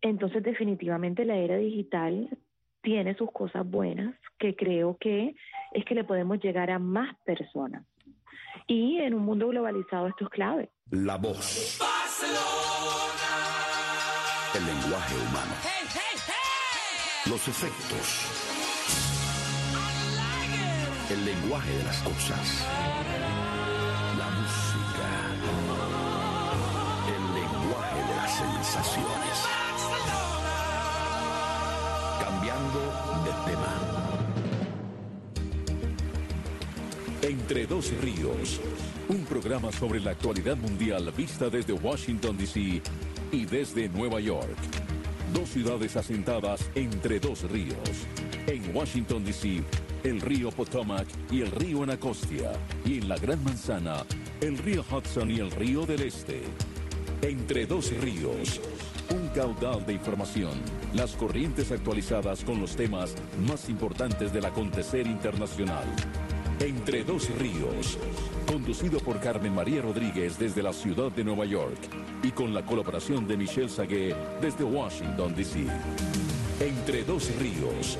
Entonces 0.00 0.42
definitivamente 0.42 1.26
la 1.26 1.36
era 1.36 1.58
digital 1.58 2.30
tiene 2.80 3.14
sus 3.14 3.30
cosas 3.30 3.68
buenas, 3.68 4.14
que 4.38 4.56
creo 4.56 4.96
que 4.98 5.34
es 5.72 5.84
que 5.84 5.94
le 5.94 6.04
podemos 6.04 6.40
llegar 6.40 6.70
a 6.70 6.78
más 6.78 7.14
personas. 7.26 7.84
Y 8.66 8.98
en 8.98 9.12
un 9.12 9.22
mundo 9.22 9.48
globalizado 9.48 10.08
esto 10.08 10.24
es 10.24 10.30
clave. 10.30 10.70
La 10.90 11.16
voz. 11.16 11.78
El 14.54 14.64
lenguaje 14.64 15.14
humano. 15.14 15.54
Los 17.26 17.48
efectos. 17.48 18.47
El 21.18 21.24
lenguaje 21.24 21.76
de 21.76 21.82
las 21.82 21.96
cosas. 22.02 22.64
La 24.16 24.30
música. 24.38 25.08
El 27.08 27.22
lenguaje 27.34 28.00
de 28.08 28.16
las 28.16 28.36
sensaciones. 28.36 29.36
Cambiando 32.20 32.80
de 33.24 33.32
tema. 33.50 33.74
Entre 37.22 37.66
dos 37.66 37.90
ríos, 38.00 38.60
un 39.08 39.24
programa 39.24 39.72
sobre 39.72 39.98
la 39.98 40.12
actualidad 40.12 40.56
mundial 40.56 41.12
vista 41.16 41.50
desde 41.50 41.72
Washington, 41.72 42.36
D.C. 42.36 42.80
y 43.32 43.44
desde 43.44 43.88
Nueva 43.88 44.20
York. 44.20 44.56
Dos 45.34 45.48
ciudades 45.48 45.96
asentadas 45.96 46.70
entre 46.76 47.18
dos 47.18 47.42
ríos. 47.50 48.06
En 48.46 48.74
Washington, 48.74 49.24
D.C., 49.24 49.64
el 50.04 50.20
río 50.20 50.50
Potomac 50.50 51.06
y 51.30 51.42
el 51.42 51.50
río 51.50 51.82
Anacostia. 51.82 52.52
Y 52.84 52.98
en 52.98 53.08
la 53.08 53.16
Gran 53.16 53.42
Manzana, 53.44 54.04
el 54.40 54.58
río 54.58 54.84
Hudson 54.90 55.30
y 55.30 55.40
el 55.40 55.50
río 55.50 55.86
del 55.86 56.02
Este. 56.02 56.42
Entre 57.22 57.66
dos 57.66 57.90
ríos, 58.00 58.60
un 59.10 59.28
caudal 59.28 59.84
de 59.84 59.94
información, 59.94 60.52
las 60.94 61.16
corrientes 61.16 61.72
actualizadas 61.72 62.44
con 62.44 62.60
los 62.60 62.76
temas 62.76 63.14
más 63.46 63.68
importantes 63.68 64.32
del 64.32 64.44
acontecer 64.44 65.06
internacional. 65.06 65.84
Entre 66.60 67.04
dos 67.04 67.28
ríos, 67.38 67.98
conducido 68.46 69.00
por 69.00 69.20
Carmen 69.20 69.54
María 69.54 69.82
Rodríguez 69.82 70.38
desde 70.38 70.62
la 70.62 70.72
ciudad 70.72 71.10
de 71.12 71.24
Nueva 71.24 71.44
York 71.44 71.78
y 72.22 72.30
con 72.30 72.54
la 72.54 72.64
colaboración 72.64 73.26
de 73.26 73.36
Michelle 73.36 73.68
Sagué 73.68 74.14
desde 74.40 74.64
Washington, 74.64 75.34
D.C. 75.34 75.66
Entre 76.60 77.04
dos 77.04 77.32
ríos, 77.36 77.96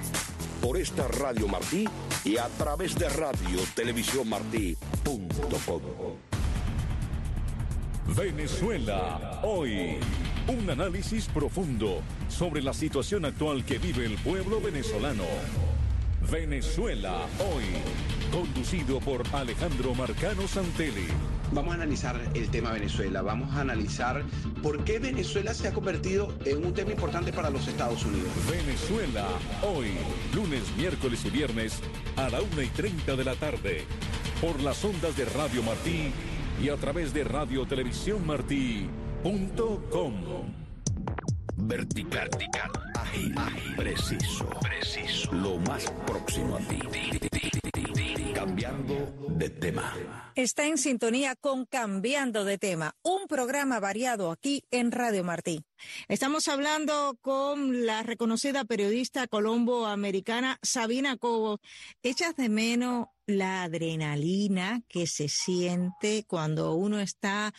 Por 0.61 0.77
esta 0.77 1.09
Radio 1.09 1.49
Martí 1.49 1.89
y 2.25 2.37
a 2.37 2.47
través 2.59 2.95
de 2.95 3.09
Radio 3.09 3.59
Televisión 3.75 4.29
Martí.com. 4.29 6.30
Venezuela, 8.17 9.41
hoy. 9.45 9.99
Un 10.49 10.69
análisis 10.69 11.27
profundo 11.29 12.03
sobre 12.29 12.61
la 12.61 12.75
situación 12.75 13.25
actual 13.25 13.65
que 13.65 13.79
vive 13.79 14.05
el 14.05 14.17
pueblo 14.17 14.61
venezolano. 14.61 15.23
Venezuela, 16.31 17.27
hoy. 17.39 17.65
Conducido 18.33 18.99
por 18.99 19.23
Alejandro 19.33 19.95
Marcano 19.95 20.49
Santelli. 20.49 21.07
Vamos 21.53 21.73
a 21.73 21.75
analizar 21.75 22.21
el 22.35 22.49
tema 22.51 22.73
Venezuela, 22.73 23.23
vamos 23.23 23.55
a 23.55 23.61
analizar 23.61 24.25
por 24.63 24.85
qué 24.85 24.99
Venezuela 24.99 25.55
se 25.55 25.69
ha 25.69 25.73
convertido 25.73 26.35
en 26.45 26.65
un 26.65 26.75
tema 26.75 26.93
importante 26.93 27.33
para 27.33 27.51
los 27.51 27.67
Estados 27.69 28.05
Unidos. 28.05 28.29
Venezuela, 28.51 29.27
hoy, 29.63 29.93
lunes, 30.35 30.63
miércoles 30.77 31.25
y 31.25 31.31
viernes 31.31 31.81
a 32.17 32.29
la 32.29 32.41
una 32.41 32.63
y 32.63 32.69
30 32.69 33.17
de 33.17 33.25
la 33.25 33.35
tarde, 33.35 33.85
por 34.41 34.61
las 34.61 34.85
ondas 34.85 35.17
de 35.17 35.25
Radio 35.27 35.63
Martí 35.63 36.13
y 36.63 36.69
a 36.69 36.77
través 36.77 37.15
de 37.15 37.25
Radio 37.25 37.67
Televisión 37.67 38.27
Martí.com. 38.27 40.15
Vertical, 41.57 42.31
ágil, 42.95 43.35
ágil, 43.37 43.77
preciso, 43.77 44.49
preciso. 44.61 45.33
Lo 45.33 45.59
más 45.59 45.91
próximo 46.07 46.57
a 46.57 46.59
ti. 46.61 47.60
De 49.29 49.49
tema. 49.51 49.95
Está 50.35 50.67
en 50.67 50.77
sintonía 50.77 51.37
con 51.37 51.65
Cambiando 51.65 52.45
de 52.45 52.59
tema, 52.59 52.97
un 53.03 53.29
programa 53.29 53.79
variado 53.79 54.33
aquí 54.33 54.65
en 54.71 54.91
Radio 54.91 55.23
Martí. 55.23 55.65
Estamos 56.09 56.49
hablando 56.49 57.17
con 57.21 57.87
la 57.87 58.03
reconocida 58.03 58.65
periodista 58.65 59.29
colombo-americana 59.29 60.59
Sabina 60.63 61.17
Cobo. 61.17 61.61
¿Echas 62.03 62.35
de 62.35 62.49
menos 62.49 63.07
la 63.27 63.63
adrenalina 63.63 64.83
que 64.89 65.07
se 65.07 65.29
siente 65.29 66.25
cuando 66.27 66.75
uno 66.75 66.99
está 66.99 67.55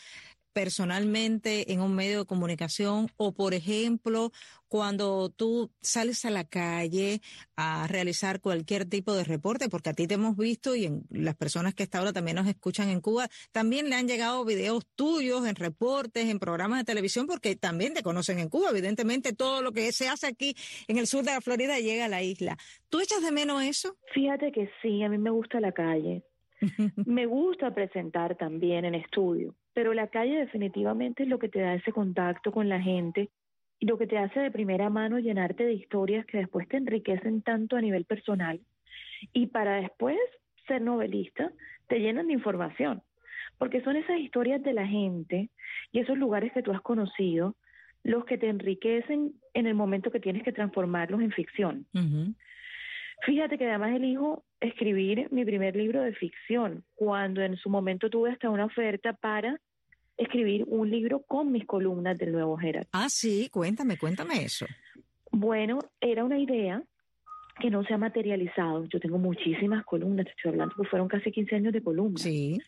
personalmente 0.54 1.72
en 1.74 1.82
un 1.82 1.96
medio 1.96 2.20
de 2.20 2.26
comunicación 2.26 3.10
o, 3.18 3.34
por 3.34 3.54
ejemplo, 3.54 4.32
cuando 4.68 5.30
tú 5.30 5.70
sales 5.82 6.24
a 6.24 6.30
la 6.30 6.46
calle 6.46 7.20
a 7.58 7.88
realizar 7.88 8.40
cualquier 8.40 8.86
tipo 8.86 9.14
de 9.14 9.26
reporte, 9.26 9.68
porque 9.68 9.90
a 9.90 9.94
ti 9.94 10.08
te 10.08 10.14
hemos 10.14 10.38
visto 10.38 10.76
y 10.76 10.86
en 10.86 11.04
las 11.10 11.36
personas 11.36 11.74
que 11.74 11.84
hasta 11.84 12.00
ahora 12.00 12.14
también 12.14 12.38
nos 12.38 12.48
escuchan 12.48 12.90
en 12.90 13.02
Cuba, 13.02 13.28
también 13.52 13.90
le 13.90 13.96
han 13.96 14.08
llegado 14.08 14.46
videos 14.46 14.86
tuyos 14.96 15.46
en 15.46 15.56
reportes, 15.56 16.30
en 16.30 16.40
programas 16.40 16.80
de 16.80 16.86
televisión, 16.86 17.28
porque 17.28 17.58
también 17.58 17.94
te 17.94 18.02
conocen 18.02 18.40
en 18.40 18.48
Cuba. 18.48 18.70
Evidentemente, 18.70 19.34
todo 19.34 19.62
lo 19.62 19.74
que 19.74 19.92
se 19.92 20.08
hace 20.08 20.28
aquí 20.28 20.56
en 20.88 20.98
el 20.98 21.08
sur 21.08 21.26
de 21.26 21.32
la 21.32 21.42
Florida 21.42 21.78
llega 21.80 22.06
a 22.06 22.10
la 22.10 22.24
isla. 22.24 22.58
¿Tú 22.90 23.02
echas 23.02 23.22
de 23.22 23.32
menos 23.32 23.62
eso? 23.64 23.98
Fíjate 24.14 24.54
que 24.54 24.70
sí, 24.82 25.04
a 25.04 25.10
mí 25.10 25.18
me 25.18 25.32
gusta 25.32 25.60
la 25.60 25.74
calle. 25.74 26.24
me 27.06 27.26
gusta 27.26 27.74
presentar 27.74 28.38
también 28.38 28.86
en 28.86 28.96
estudio, 28.96 29.56
pero 29.74 29.94
la 29.94 30.08
calle 30.08 30.38
definitivamente 30.38 31.24
es 31.24 31.30
lo 31.30 31.40
que 31.40 31.50
te 31.50 31.62
da 31.62 31.74
ese 31.74 31.92
contacto 31.92 32.52
con 32.52 32.70
la 32.70 32.82
gente 32.82 33.30
y 33.80 33.86
lo 33.86 33.98
que 33.98 34.08
te 34.08 34.18
hace 34.18 34.40
de 34.40 34.52
primera 34.52 34.90
mano 34.90 35.20
llenarte 35.20 35.66
de 35.66 35.74
historias 35.74 36.26
que 36.26 36.38
después 36.38 36.68
te 36.68 36.78
enriquecen 36.78 37.42
tanto 37.42 37.76
a 37.76 37.82
nivel 37.82 38.06
personal 38.06 38.60
y 39.34 39.48
para 39.48 39.76
después 39.78 40.18
ser 40.68 40.82
novelista 40.82 41.52
te 41.88 42.00
llenan 42.00 42.28
de 42.28 42.34
información, 42.34 43.02
porque 43.58 43.82
son 43.82 43.96
esas 43.96 44.20
historias 44.20 44.62
de 44.64 44.74
la 44.74 44.88
gente 44.88 45.50
y 45.92 46.00
esos 46.00 46.18
lugares 46.18 46.52
que 46.54 46.64
tú 46.64 46.72
has 46.72 46.82
conocido 46.82 47.56
los 48.04 48.26
que 48.26 48.38
te 48.38 48.50
enriquecen 48.50 49.34
en 49.54 49.68
el 49.68 49.76
momento 49.76 50.12
que 50.12 50.20
tienes 50.20 50.44
que 50.44 50.52
transformarlos 50.52 51.22
en 51.22 51.32
ficción. 51.32 51.86
Fíjate 53.24 53.58
que 53.58 53.70
además 53.70 53.96
elijo 53.96 54.44
escribir 54.60 55.28
mi 55.32 55.46
primer 55.46 55.76
libro 55.76 56.02
de 56.02 56.14
ficción, 56.14 56.84
cuando 56.96 57.42
en 57.42 57.56
su 57.58 57.70
momento 57.70 58.10
tuve 58.10 58.32
hasta 58.32 58.50
una 58.50 58.66
oferta 58.66 59.14
para 59.14 59.60
escribir 60.18 60.66
un 60.68 60.90
libro 60.90 61.22
con 61.22 61.52
mis 61.52 61.66
columnas 61.66 62.18
del 62.18 62.32
Nuevo 62.32 62.60
Herald. 62.60 62.88
Ah, 62.92 63.10
sí, 63.10 63.50
cuéntame, 63.52 63.98
cuéntame 63.98 64.44
eso. 64.44 64.66
Bueno, 65.32 65.80
era 66.00 66.24
una 66.24 66.40
idea 66.40 66.84
que 67.60 67.70
no 67.70 67.84
se 67.84 67.94
ha 67.94 67.98
materializado. 67.98 68.86
Yo 68.86 69.00
tengo 69.00 69.18
muchísimas 69.18 69.86
columnas, 69.86 70.26
te 70.26 70.32
estoy 70.32 70.52
hablando 70.52 70.76
que 70.76 70.88
fueron 70.88 71.08
casi 71.08 71.32
15 71.32 71.56
años 71.56 71.74
de 71.74 71.84
columnas. 71.84 72.22
Sí. 72.22 72.60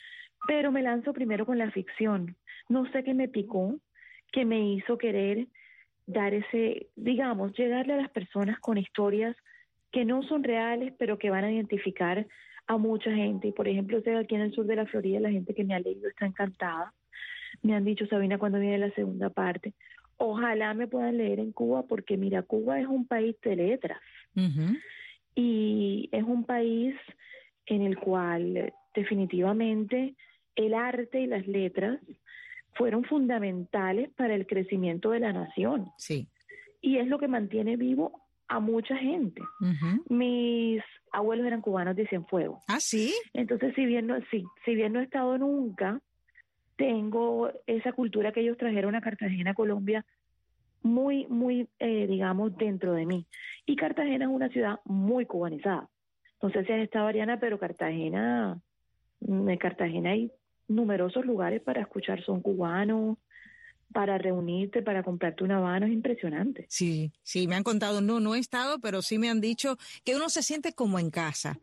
Pero 0.47 0.71
me 0.71 0.81
lanzo 0.81 1.13
primero 1.13 1.45
con 1.45 1.57
la 1.57 1.71
ficción. 1.71 2.35
No 2.69 2.89
sé 2.91 3.03
qué 3.03 3.13
me 3.13 3.27
picó, 3.27 3.79
que 4.31 4.45
me 4.45 4.73
hizo 4.73 4.97
querer 4.97 5.47
dar 6.05 6.33
ese, 6.33 6.87
digamos, 6.95 7.53
llegarle 7.57 7.93
a 7.93 7.97
las 7.97 8.09
personas 8.09 8.59
con 8.59 8.77
historias 8.77 9.35
que 9.93 10.03
no 10.05 10.23
son 10.23 10.43
reales, 10.43 10.91
pero 10.97 11.19
que 11.19 11.29
van 11.29 11.45
a 11.45 11.51
identificar 11.51 12.27
a 12.65 12.77
mucha 12.77 13.13
gente. 13.13 13.49
Y 13.49 13.51
por 13.51 13.67
ejemplo, 13.67 13.99
aquí 13.99 14.35
en 14.35 14.41
el 14.41 14.51
sur 14.51 14.65
de 14.65 14.75
la 14.75 14.87
Florida, 14.87 15.19
la 15.19 15.29
gente 15.29 15.53
que 15.53 15.63
me 15.63 15.75
ha 15.75 15.79
leído 15.79 16.09
está 16.09 16.25
encantada. 16.25 16.91
Me 17.61 17.75
han 17.75 17.85
dicho, 17.85 18.07
Sabina, 18.07 18.39
cuando 18.39 18.59
viene 18.59 18.79
la 18.79 18.91
segunda 18.95 19.29
parte. 19.29 19.73
Ojalá 20.17 20.73
me 20.73 20.87
puedan 20.87 21.17
leer 21.17 21.39
en 21.39 21.51
Cuba, 21.51 21.83
porque 21.83 22.17
mira, 22.17 22.41
Cuba 22.41 22.79
es 22.79 22.87
un 22.87 23.05
país 23.05 23.35
de 23.41 23.55
letras. 23.55 23.99
Y 25.35 26.09
es 26.11 26.23
un 26.23 26.43
país 26.43 26.95
en 27.67 27.83
el 27.83 27.97
cual 27.97 28.73
definitivamente 28.95 30.15
el 30.55 30.73
arte 30.73 31.21
y 31.21 31.27
las 31.27 31.47
letras 31.47 31.99
fueron 32.73 33.03
fundamentales 33.03 34.09
para 34.11 34.33
el 34.33 34.47
crecimiento 34.47 35.11
de 35.11 35.19
la 35.19 35.33
nación. 35.33 35.91
Sí. 35.97 36.27
Y 36.81 36.97
es 36.97 37.07
lo 37.07 37.19
que 37.19 37.27
mantiene 37.27 37.77
vivo 37.77 38.22
a 38.47 38.59
mucha 38.59 38.95
gente. 38.97 39.41
Mis 40.09 40.81
abuelos 41.11 41.45
eran 41.45 41.61
cubanos 41.61 41.95
de 41.95 42.07
Cienfuegos. 42.07 42.63
Ah, 42.67 42.79
sí. 42.79 43.13
Entonces, 43.33 43.73
si 43.75 43.85
bien 43.85 44.07
no, 44.07 44.17
sí, 44.31 44.43
si 44.65 44.75
bien 44.75 44.93
no 44.93 44.99
he 44.99 45.03
estado 45.03 45.37
nunca, 45.37 46.01
tengo 46.75 47.51
esa 47.67 47.93
cultura 47.93 48.31
que 48.31 48.41
ellos 48.41 48.57
trajeron 48.57 48.95
a 48.95 49.01
Cartagena, 49.01 49.53
Colombia, 49.53 50.05
muy, 50.81 51.25
muy, 51.27 51.69
eh, 51.79 52.07
digamos, 52.07 52.57
dentro 52.57 52.93
de 52.93 53.05
mí. 53.05 53.25
Y 53.65 53.75
Cartagena 53.75 54.25
es 54.25 54.31
una 54.31 54.49
ciudad 54.49 54.79
muy 54.85 55.25
cubanizada. 55.25 55.87
No 56.41 56.49
sé 56.49 56.65
si 56.65 56.73
has 56.73 56.81
estado, 56.81 57.07
Ariana, 57.07 57.39
pero 57.39 57.57
Cartagena, 57.57 58.59
en 59.21 59.57
Cartagena 59.57 60.11
hay 60.11 60.29
numerosos 60.67 61.25
lugares 61.25 61.61
para 61.61 61.81
escuchar 61.81 62.21
son 62.23 62.41
cubanos, 62.41 63.17
para 63.93 64.17
reunirte, 64.17 64.81
para 64.81 65.03
comprarte 65.03 65.43
una 65.43 65.57
habano, 65.57 65.85
es 65.85 65.93
impresionante. 65.93 66.65
Sí, 66.69 67.11
sí, 67.21 67.47
me 67.47 67.55
han 67.55 67.63
contado, 67.63 68.01
no, 68.01 68.19
no 68.19 68.35
he 68.35 68.39
estado, 68.39 68.79
pero 68.79 69.01
sí 69.01 69.17
me 69.17 69.29
han 69.29 69.39
dicho 69.39 69.77
que 70.03 70.15
uno 70.15 70.29
se 70.29 70.43
siente 70.43 70.73
como 70.73 70.99
en 70.99 71.09
casa. 71.09 71.59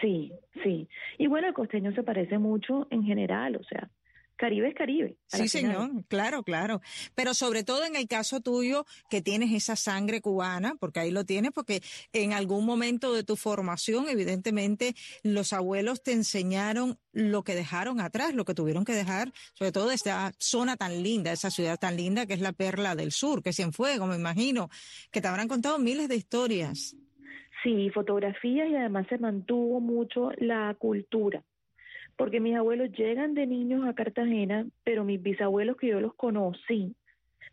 Sí, 0.00 0.32
sí. 0.62 0.88
Y 1.18 1.26
bueno, 1.28 1.46
el 1.46 1.54
costeño 1.54 1.92
se 1.94 2.02
parece 2.02 2.38
mucho 2.38 2.88
en 2.90 3.04
general, 3.04 3.56
o 3.56 3.64
sea, 3.64 3.90
Caribe 4.36 4.68
es 4.68 4.74
Caribe. 4.74 5.16
Sí, 5.28 5.48
señor, 5.48 6.04
claro, 6.08 6.42
claro. 6.42 6.80
Pero 7.14 7.34
sobre 7.34 7.62
todo 7.62 7.84
en 7.84 7.94
el 7.94 8.08
caso 8.08 8.40
tuyo, 8.40 8.84
que 9.08 9.22
tienes 9.22 9.52
esa 9.52 9.76
sangre 9.76 10.20
cubana, 10.20 10.74
porque 10.80 11.00
ahí 11.00 11.10
lo 11.10 11.24
tienes, 11.24 11.52
porque 11.52 11.82
en 12.12 12.32
algún 12.32 12.66
momento 12.66 13.12
de 13.14 13.22
tu 13.22 13.36
formación, 13.36 14.08
evidentemente, 14.08 14.94
los 15.22 15.52
abuelos 15.52 16.02
te 16.02 16.12
enseñaron 16.12 16.98
lo 17.12 17.44
que 17.44 17.54
dejaron 17.54 18.00
atrás, 18.00 18.34
lo 18.34 18.44
que 18.44 18.54
tuvieron 18.54 18.84
que 18.84 18.92
dejar, 18.92 19.32
sobre 19.52 19.70
todo 19.70 19.92
esta 19.92 20.32
zona 20.38 20.76
tan 20.76 21.02
linda, 21.02 21.30
esa 21.30 21.50
ciudad 21.50 21.78
tan 21.78 21.96
linda 21.96 22.26
que 22.26 22.34
es 22.34 22.40
la 22.40 22.52
Perla 22.52 22.96
del 22.96 23.12
Sur, 23.12 23.42
que 23.42 23.50
es 23.50 23.56
Cienfuegos, 23.56 24.08
me 24.08 24.16
imagino, 24.16 24.68
que 25.12 25.20
te 25.20 25.28
habrán 25.28 25.48
contado 25.48 25.78
miles 25.78 26.08
de 26.08 26.16
historias. 26.16 26.96
Sí, 27.62 27.88
fotografías 27.90 28.68
y 28.68 28.74
además 28.74 29.06
se 29.08 29.16
mantuvo 29.16 29.80
mucho 29.80 30.32
la 30.38 30.74
cultura 30.78 31.42
porque 32.16 32.40
mis 32.40 32.56
abuelos 32.56 32.92
llegan 32.92 33.34
de 33.34 33.46
niños 33.46 33.86
a 33.86 33.94
Cartagena, 33.94 34.66
pero 34.84 35.04
mis 35.04 35.22
bisabuelos 35.22 35.76
que 35.76 35.88
yo 35.88 36.00
los 36.00 36.14
conocí, 36.14 36.94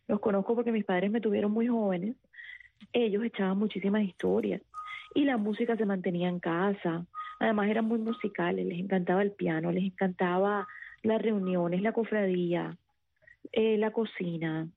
los 0.07 0.19
conozco 0.19 0.55
porque 0.55 0.71
mis 0.71 0.85
padres 0.85 1.11
me 1.11 1.21
tuvieron 1.21 1.51
muy 1.51 1.67
jóvenes, 1.67 2.15
ellos 2.93 3.23
echaban 3.23 3.57
muchísimas 3.57 4.03
historias 4.03 4.61
y 5.13 5.25
la 5.25 5.37
música 5.37 5.75
se 5.77 5.85
mantenía 5.85 6.29
en 6.29 6.39
casa. 6.39 7.05
Además 7.39 7.69
eran 7.69 7.85
muy 7.85 7.99
musicales, 7.99 8.65
les 8.65 8.79
encantaba 8.79 9.21
el 9.21 9.31
piano, 9.31 9.71
les 9.71 9.83
encantaba 9.83 10.67
las 11.03 11.21
reuniones, 11.21 11.81
la 11.81 11.91
cofradía, 11.91 12.77
eh, 13.51 13.77
la 13.77 13.91
cocina. 13.91 14.67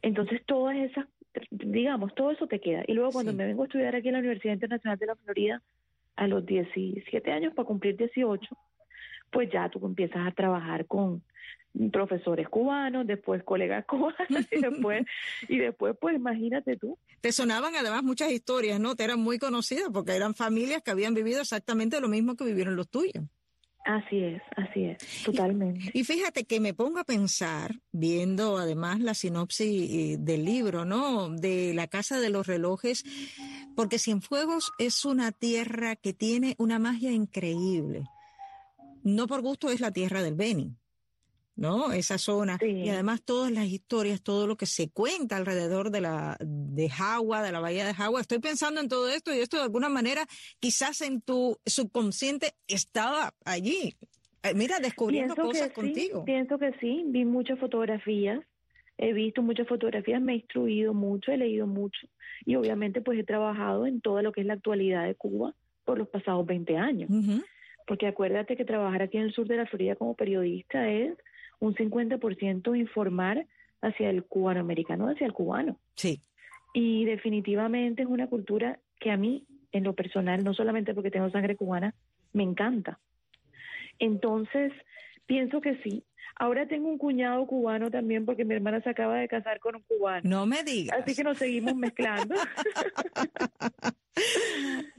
Entonces 0.00 0.42
todas 0.46 0.76
esas, 0.76 1.06
digamos, 1.50 2.14
todo 2.14 2.30
eso 2.30 2.46
te 2.46 2.60
queda. 2.60 2.84
Y 2.86 2.94
luego 2.94 3.10
cuando 3.12 3.32
me 3.32 3.46
vengo 3.46 3.62
a 3.62 3.66
estudiar 3.66 3.96
aquí 3.96 4.08
en 4.08 4.14
la 4.14 4.20
Universidad 4.20 4.54
Internacional 4.54 4.98
de 4.98 5.06
la 5.06 5.16
Florida, 5.16 5.62
a 6.16 6.26
los 6.26 6.44
17 6.44 7.32
años 7.32 7.54
para 7.54 7.66
cumplir 7.66 7.96
18, 7.96 8.56
pues 9.32 9.50
ya 9.50 9.68
tú 9.68 9.84
empiezas 9.84 10.26
a 10.26 10.30
trabajar 10.30 10.86
con 10.86 11.22
profesores 11.90 12.48
cubanos, 12.48 13.06
después 13.06 13.42
colegas 13.42 13.84
cubanos 13.86 14.16
y 14.52 14.60
después, 14.60 15.06
y 15.48 15.58
después 15.58 15.96
pues 16.00 16.16
imagínate 16.16 16.76
tú. 16.76 16.98
Te 17.20 17.32
sonaban 17.32 17.74
además 17.74 18.02
muchas 18.02 18.30
historias, 18.30 18.78
¿no? 18.78 18.94
Te 18.94 19.04
eran 19.04 19.20
muy 19.20 19.38
conocidas 19.38 19.88
porque 19.92 20.12
eran 20.12 20.34
familias 20.34 20.82
que 20.82 20.90
habían 20.90 21.14
vivido 21.14 21.40
exactamente 21.40 22.00
lo 22.00 22.08
mismo 22.08 22.36
que 22.36 22.44
vivieron 22.44 22.76
los 22.76 22.88
tuyos. 22.88 23.24
Así 23.84 24.22
es, 24.22 24.40
así 24.54 24.84
es, 24.84 25.24
totalmente. 25.24 25.90
Y, 25.92 26.04
fíjate 26.04 26.44
que 26.44 26.60
me 26.60 26.72
pongo 26.72 27.00
a 27.00 27.04
pensar, 27.04 27.80
viendo 27.90 28.58
además 28.58 29.00
la 29.00 29.12
sinopsis 29.12 29.90
eh, 29.90 30.16
del 30.20 30.44
libro, 30.44 30.84
¿no? 30.84 31.30
De 31.30 31.74
la 31.74 31.88
Casa 31.88 32.20
de 32.20 32.30
los 32.30 32.46
Relojes, 32.46 33.02
porque 33.74 33.98
Cienfuegos 33.98 34.70
es 34.78 35.04
una 35.04 35.32
tierra 35.32 35.96
que 35.96 36.12
tiene 36.12 36.54
una 36.58 36.78
magia 36.78 37.10
increíble 37.10 38.04
no 39.02 39.26
por 39.26 39.42
gusto 39.42 39.70
es 39.70 39.80
la 39.80 39.92
tierra 39.92 40.22
del 40.22 40.34
Beni, 40.34 40.76
¿no? 41.56 41.92
Esa 41.92 42.18
zona. 42.18 42.58
Y 42.60 42.88
además 42.88 43.22
todas 43.22 43.50
las 43.50 43.66
historias, 43.66 44.22
todo 44.22 44.46
lo 44.46 44.56
que 44.56 44.66
se 44.66 44.90
cuenta 44.90 45.36
alrededor 45.36 45.90
de 45.90 46.00
la 46.00 46.36
de 46.40 46.88
Jagua, 46.88 47.42
de 47.42 47.52
la 47.52 47.60
bahía 47.60 47.86
de 47.86 47.94
Jagua. 47.94 48.20
Estoy 48.20 48.38
pensando 48.38 48.80
en 48.80 48.88
todo 48.88 49.08
esto 49.08 49.34
y 49.34 49.38
esto 49.38 49.56
de 49.58 49.64
alguna 49.64 49.88
manera 49.88 50.26
quizás 50.60 51.00
en 51.00 51.20
tu 51.20 51.58
subconsciente 51.66 52.54
estaba 52.66 53.34
allí. 53.44 53.94
Eh, 54.42 54.54
mira, 54.54 54.78
descubriendo 54.80 55.36
cosas 55.36 55.70
contigo. 55.70 56.24
pienso 56.24 56.58
que 56.58 56.72
sí, 56.80 57.04
vi 57.06 57.24
muchas 57.24 57.58
fotografías, 57.60 58.40
he 58.98 59.12
visto 59.12 59.40
muchas 59.42 59.68
fotografías, 59.68 60.20
me 60.20 60.32
he 60.32 60.36
instruido 60.36 60.94
mucho, 60.94 61.30
he 61.30 61.36
leído 61.36 61.66
mucho 61.66 62.08
y 62.44 62.56
obviamente 62.56 63.00
pues 63.00 63.18
he 63.18 63.24
trabajado 63.24 63.86
en 63.86 64.00
todo 64.00 64.20
lo 64.22 64.32
que 64.32 64.40
es 64.40 64.46
la 64.46 64.54
actualidad 64.54 65.06
de 65.06 65.14
Cuba 65.14 65.54
por 65.84 65.98
los 65.98 66.08
pasados 66.08 66.46
20 66.46 66.76
años. 66.76 67.10
Porque 67.86 68.06
acuérdate 68.06 68.56
que 68.56 68.64
trabajar 68.64 69.02
aquí 69.02 69.18
en 69.18 69.24
el 69.24 69.32
sur 69.32 69.46
de 69.46 69.56
la 69.56 69.66
Florida 69.66 69.96
como 69.96 70.14
periodista 70.14 70.88
es 70.88 71.16
un 71.58 71.74
50% 71.74 72.78
informar 72.78 73.46
hacia 73.80 74.10
el 74.10 74.24
cubano 74.24 74.60
americano, 74.60 75.08
hacia 75.08 75.26
el 75.26 75.32
cubano. 75.32 75.78
Sí. 75.94 76.22
Y 76.74 77.04
definitivamente 77.04 78.02
es 78.02 78.08
una 78.08 78.28
cultura 78.28 78.78
que 78.98 79.10
a 79.10 79.16
mí, 79.16 79.46
en 79.72 79.84
lo 79.84 79.94
personal, 79.94 80.44
no 80.44 80.54
solamente 80.54 80.94
porque 80.94 81.10
tengo 81.10 81.30
sangre 81.30 81.56
cubana, 81.56 81.94
me 82.32 82.42
encanta. 82.42 82.98
Entonces, 83.98 84.72
pienso 85.26 85.60
que 85.60 85.76
sí. 85.82 86.04
Ahora 86.36 86.66
tengo 86.66 86.88
un 86.88 86.98
cuñado 86.98 87.46
cubano 87.46 87.90
también 87.90 88.24
porque 88.24 88.44
mi 88.44 88.54
hermana 88.54 88.80
se 88.80 88.90
acaba 88.90 89.16
de 89.16 89.28
casar 89.28 89.60
con 89.60 89.76
un 89.76 89.82
cubano. 89.82 90.28
No 90.28 90.46
me 90.46 90.64
digas. 90.64 90.98
Así 91.00 91.14
que 91.14 91.24
nos 91.24 91.38
seguimos 91.38 91.76
mezclando. 91.76 92.34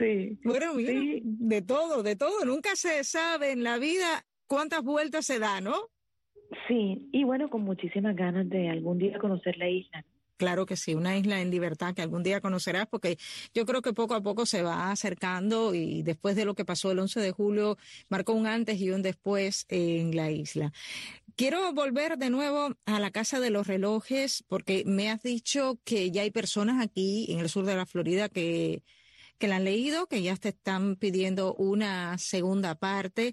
Sí. 0.00 0.38
Bueno, 0.42 0.74
de 0.74 1.62
todo, 1.62 2.02
de 2.02 2.16
todo. 2.16 2.44
Nunca 2.46 2.74
se 2.74 3.04
sabe 3.04 3.52
en 3.52 3.62
la 3.62 3.78
vida 3.78 4.24
cuántas 4.46 4.82
vueltas 4.82 5.26
se 5.26 5.38
da, 5.38 5.60
¿no? 5.60 5.74
Sí, 6.66 7.08
y 7.12 7.22
bueno, 7.24 7.50
con 7.50 7.62
muchísimas 7.62 8.16
ganas 8.16 8.48
de 8.48 8.70
algún 8.70 8.98
día 8.98 9.18
conocer 9.18 9.56
la 9.58 9.68
isla. 9.68 10.04
Claro 10.40 10.64
que 10.64 10.76
sí, 10.76 10.94
una 10.94 11.18
isla 11.18 11.42
en 11.42 11.50
libertad 11.50 11.94
que 11.94 12.00
algún 12.00 12.22
día 12.22 12.40
conocerás 12.40 12.86
porque 12.86 13.18
yo 13.52 13.66
creo 13.66 13.82
que 13.82 13.92
poco 13.92 14.14
a 14.14 14.22
poco 14.22 14.46
se 14.46 14.62
va 14.62 14.90
acercando 14.90 15.74
y 15.74 16.02
después 16.02 16.34
de 16.34 16.46
lo 16.46 16.54
que 16.54 16.64
pasó 16.64 16.90
el 16.90 16.98
11 16.98 17.20
de 17.20 17.30
julio 17.30 17.76
marcó 18.08 18.32
un 18.32 18.46
antes 18.46 18.80
y 18.80 18.90
un 18.90 19.02
después 19.02 19.66
en 19.68 20.16
la 20.16 20.30
isla. 20.30 20.72
Quiero 21.36 21.74
volver 21.74 22.16
de 22.16 22.30
nuevo 22.30 22.74
a 22.86 23.00
la 23.00 23.10
Casa 23.10 23.38
de 23.38 23.50
los 23.50 23.66
Relojes 23.66 24.42
porque 24.48 24.82
me 24.86 25.10
has 25.10 25.22
dicho 25.22 25.78
que 25.84 26.10
ya 26.10 26.22
hay 26.22 26.30
personas 26.30 26.82
aquí 26.82 27.26
en 27.28 27.40
el 27.40 27.50
sur 27.50 27.66
de 27.66 27.76
la 27.76 27.84
Florida 27.84 28.30
que 28.30 28.82
que 29.40 29.48
la 29.48 29.56
han 29.56 29.64
leído, 29.64 30.06
que 30.06 30.22
ya 30.22 30.36
te 30.36 30.50
están 30.50 30.94
pidiendo 30.96 31.54
una 31.54 32.18
segunda 32.18 32.76
parte. 32.76 33.32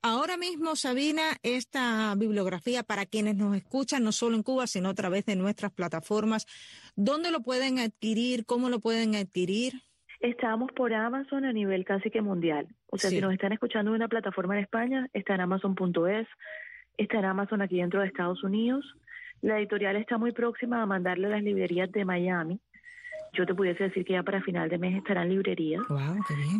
Ahora 0.00 0.36
mismo, 0.36 0.74
Sabina, 0.74 1.36
esta 1.42 2.14
bibliografía 2.16 2.82
para 2.82 3.06
quienes 3.06 3.36
nos 3.36 3.54
escuchan, 3.54 4.02
no 4.02 4.10
solo 4.10 4.34
en 4.34 4.42
Cuba, 4.42 4.66
sino 4.66 4.88
a 4.88 4.94
través 4.94 5.26
de 5.26 5.36
nuestras 5.36 5.70
plataformas, 5.70 6.46
¿dónde 6.96 7.30
lo 7.30 7.42
pueden 7.42 7.78
adquirir? 7.78 8.46
¿Cómo 8.46 8.70
lo 8.70 8.80
pueden 8.80 9.14
adquirir? 9.14 9.74
Estamos 10.20 10.72
por 10.72 10.94
Amazon 10.94 11.44
a 11.44 11.52
nivel 11.52 11.84
casi 11.84 12.10
que 12.10 12.22
mundial. 12.22 12.66
O 12.90 12.96
sea, 12.96 13.10
si 13.10 13.20
nos 13.20 13.32
están 13.32 13.52
escuchando 13.52 13.90
en 13.90 13.96
una 13.96 14.08
plataforma 14.08 14.56
en 14.56 14.64
España, 14.64 15.08
está 15.12 15.34
en 15.34 15.42
amazon.es, 15.42 16.26
está 16.96 17.18
en 17.18 17.24
Amazon 17.26 17.60
aquí 17.60 17.76
dentro 17.76 18.00
de 18.00 18.06
Estados 18.06 18.42
Unidos. 18.42 18.84
La 19.42 19.58
editorial 19.58 19.96
está 19.96 20.16
muy 20.16 20.32
próxima 20.32 20.80
a 20.80 20.86
mandarle 20.86 21.26
a 21.26 21.30
las 21.30 21.42
librerías 21.42 21.92
de 21.92 22.04
Miami 22.04 22.60
yo 23.32 23.46
te 23.46 23.54
pudiese 23.54 23.84
decir 23.84 24.04
que 24.04 24.12
ya 24.12 24.22
para 24.22 24.42
final 24.42 24.68
de 24.68 24.78
mes 24.78 24.96
estará 24.96 25.22
en 25.22 25.30
librerías. 25.30 25.82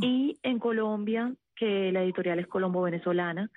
Y 0.00 0.38
en 0.42 0.58
Colombia, 0.58 1.32
que 1.54 1.92
la 1.92 2.02
editorial 2.02 2.38
es 2.38 2.46
Colombo 2.46 2.82
Venezolana, 2.82 3.50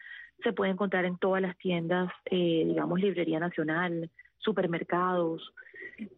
se 0.43 0.53
puede 0.53 0.71
encontrar 0.71 1.05
en 1.05 1.17
todas 1.17 1.41
las 1.41 1.57
tiendas, 1.57 2.11
eh, 2.25 2.63
digamos, 2.67 2.99
librería 2.99 3.39
nacional, 3.39 4.09
supermercados. 4.37 5.53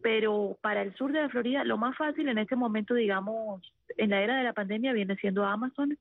Pero 0.02 0.58
para 0.60 0.82
el 0.82 0.94
sur 0.96 1.12
de 1.12 1.22
la 1.22 1.28
Florida, 1.28 1.62
lo 1.64 1.78
más 1.78 1.96
fácil 1.96 2.28
en 2.28 2.38
este 2.38 2.56
momento, 2.56 2.94
digamos, 2.94 3.62
en 3.96 4.10
la 4.10 4.20
era 4.20 4.36
de 4.36 4.44
la 4.44 4.52
pandemia 4.52 4.92
viene 4.92 5.16
siendo 5.16 5.44
Amazon, 5.44 5.96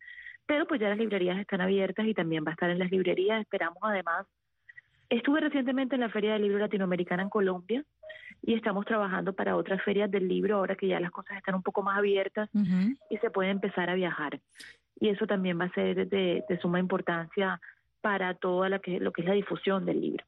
pero 0.47 0.65
pues 0.65 0.81
ya 0.81 0.89
las 0.89 0.97
librerías 0.97 1.37
están 1.37 1.61
abiertas 1.61 2.07
y 2.07 2.13
también 2.13 2.43
va 2.43 2.51
a 2.51 2.53
estar 2.53 2.69
en 2.69 2.79
las 2.79 2.89
librerías. 2.89 3.41
Esperamos 3.41 3.77
además 3.81 4.25
Estuve 5.09 5.39
recientemente 5.39 5.95
en 5.95 6.01
la 6.01 6.09
Feria 6.09 6.33
del 6.33 6.43
Libro 6.43 6.59
Latinoamericana 6.59 7.23
en 7.23 7.29
Colombia 7.29 7.83
y 8.41 8.53
estamos 8.53 8.85
trabajando 8.85 9.33
para 9.33 9.55
otras 9.55 9.81
ferias 9.83 10.11
del 10.11 10.27
libro 10.27 10.57
ahora 10.57 10.75
que 10.75 10.87
ya 10.87 10.99
las 10.99 11.11
cosas 11.11 11.37
están 11.37 11.55
un 11.55 11.63
poco 11.63 11.81
más 11.81 11.97
abiertas 11.97 12.49
y 13.09 13.17
se 13.17 13.29
puede 13.29 13.49
empezar 13.49 13.89
a 13.89 13.95
viajar. 13.95 14.39
Y 14.99 15.09
eso 15.09 15.25
también 15.25 15.59
va 15.59 15.65
a 15.65 15.73
ser 15.73 16.07
de, 16.07 16.43
suma 16.61 16.79
importancia 16.79 17.59
para 18.01 18.35
toda 18.35 18.69
la 18.69 18.79
que, 18.79 18.99
lo 18.99 19.11
que 19.11 19.21
es 19.21 19.27
la 19.27 19.33
difusión 19.33 19.85
del 19.85 20.01
libro. 20.01 20.25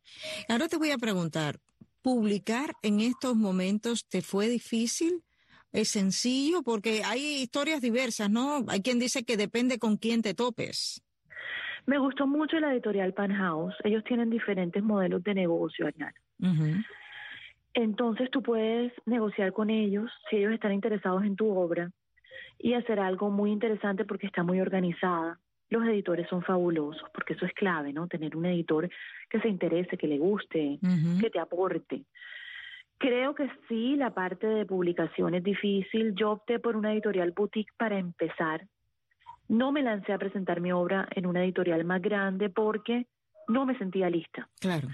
Ahora 0.48 0.68
te 0.68 0.78
voy 0.78 0.92
a 0.92 0.98
preguntar, 0.98 1.60
¿publicar 2.02 2.72
en 2.82 3.00
estos 3.00 3.36
momentos 3.36 4.08
te 4.08 4.22
fue 4.22 4.48
difícil? 4.48 5.24
¿Es 5.72 5.90
sencillo? 5.90 6.64
Porque 6.64 7.04
hay 7.06 7.42
historias 7.42 7.82
diversas, 7.82 8.30
¿no? 8.30 8.66
Hay 8.68 8.82
quien 8.82 8.98
dice 8.98 9.24
que 9.24 9.38
depende 9.38 9.78
con 9.78 9.98
quién 9.98 10.22
te 10.22 10.34
topes. 10.34 11.04
Me 11.86 11.98
gustó 11.98 12.28
mucho 12.28 12.60
la 12.60 12.72
editorial 12.72 13.14
Pan 13.14 13.34
House. 13.34 13.76
Ellos 13.84 14.04
tienen 14.04 14.30
diferentes 14.30 14.84
modelos 14.84 15.24
de 15.24 15.34
negocio, 15.34 15.88
Ariana. 15.88 16.14
Entonces 17.74 18.30
tú 18.32 18.42
puedes 18.42 18.92
negociar 19.06 19.54
con 19.54 19.70
ellos 19.70 20.12
si 20.30 20.38
ellos 20.38 20.54
están 20.54 20.74
interesados 20.74 21.24
en 21.24 21.36
tu 21.36 21.50
obra 21.50 21.92
y 22.58 22.74
hacer 22.74 23.00
algo 23.00 23.30
muy 23.30 23.52
interesante 23.52 24.06
porque 24.06 24.28
está 24.28 24.44
muy 24.44 24.60
organizada. 24.60 25.40
Los 25.70 25.88
editores 25.88 26.28
son 26.28 26.42
fabulosos 26.42 27.08
porque 27.14 27.34
eso 27.34 27.46
es 27.46 27.54
clave, 27.54 27.94
¿no? 27.94 28.08
Tener 28.08 28.36
un 28.36 28.46
editor 28.46 28.90
que 29.30 29.40
se 29.40 29.48
interese, 29.48 29.98
que 29.98 30.08
le 30.08 30.18
guste, 30.18 30.80
que 31.22 31.30
te 31.30 31.40
aporte. 31.40 32.04
Creo 32.98 33.34
que 33.34 33.50
sí, 33.70 33.96
la 33.96 34.14
parte 34.14 34.46
de 34.46 34.66
publicación 34.66 35.36
es 35.36 35.44
difícil. 35.44 36.14
Yo 36.16 36.32
opté 36.32 36.60
por 36.60 36.76
una 36.76 36.92
editorial 36.92 37.32
boutique 37.32 37.72
para 37.78 37.98
empezar, 37.98 38.66
no 39.50 39.72
me 39.72 39.82
lancé 39.82 40.14
a 40.14 40.18
presentar 40.18 40.62
mi 40.62 40.72
obra 40.72 41.08
en 41.16 41.26
una 41.26 41.44
editorial 41.44 41.84
más 41.84 42.02
grande 42.02 42.50
porque 42.50 43.08
no 43.48 43.66
me 43.66 43.78
sentía 43.78 44.10
lista. 44.10 44.48
Claro. 44.62 44.88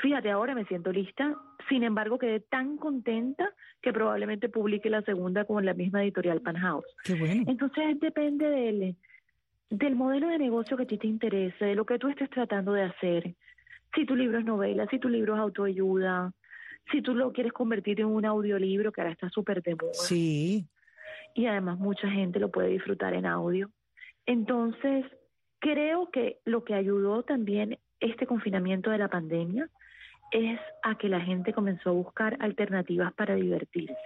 Fíjate, 0.00 0.30
ahora 0.30 0.54
me 0.54 0.64
siento 0.64 0.92
lista, 0.92 1.36
sin 1.68 1.82
embargo 1.82 2.18
quedé 2.18 2.38
tan 2.38 2.76
contenta 2.76 3.52
que 3.82 3.92
probablemente 3.92 4.48
publique 4.48 4.88
la 4.88 5.02
segunda 5.02 5.44
con 5.44 5.66
la 5.66 5.74
misma 5.74 6.04
editorial 6.04 6.40
Panhouse. 6.40 6.86
Qué 7.04 7.14
bueno. 7.14 7.42
Entonces 7.48 7.98
depende 7.98 8.48
del, 8.48 8.96
del 9.68 9.96
modelo 9.96 10.28
de 10.28 10.38
negocio 10.38 10.76
que 10.76 10.84
a 10.84 10.86
ti 10.86 10.98
te 10.98 11.08
interese, 11.08 11.64
de 11.64 11.74
lo 11.74 11.84
que 11.84 11.98
tú 11.98 12.08
estés 12.08 12.30
tratando 12.30 12.72
de 12.72 12.84
hacer. 12.84 13.34
Si 13.94 14.06
tu 14.06 14.14
libro 14.14 14.38
es 14.38 14.44
novela, 14.44 14.86
si 14.88 15.00
tu 15.00 15.08
libro 15.08 15.34
es 15.34 15.40
autoayuda, 15.40 16.32
si 16.92 17.02
tú 17.02 17.14
lo 17.14 17.32
quieres 17.32 17.52
convertir 17.52 18.00
en 18.00 18.06
un 18.06 18.24
audiolibro, 18.24 18.92
que 18.92 19.00
ahora 19.00 19.12
está 19.12 19.28
súper 19.30 19.62
de 19.62 19.74
moda. 19.74 19.94
Sí. 19.94 20.68
Y 21.34 21.46
además 21.46 21.78
mucha 21.78 22.08
gente 22.08 22.38
lo 22.38 22.50
puede 22.50 22.68
disfrutar 22.68 23.14
en 23.14 23.26
audio. 23.26 23.70
Entonces, 24.28 25.06
creo 25.58 26.10
que 26.10 26.38
lo 26.44 26.62
que 26.62 26.74
ayudó 26.74 27.22
también 27.22 27.78
este 27.98 28.26
confinamiento 28.26 28.90
de 28.90 28.98
la 28.98 29.08
pandemia 29.08 29.70
es 30.30 30.60
a 30.82 30.98
que 30.98 31.08
la 31.08 31.22
gente 31.22 31.54
comenzó 31.54 31.88
a 31.88 31.94
buscar 31.94 32.36
alternativas 32.40 33.14
para 33.14 33.36
divertirse. 33.36 33.96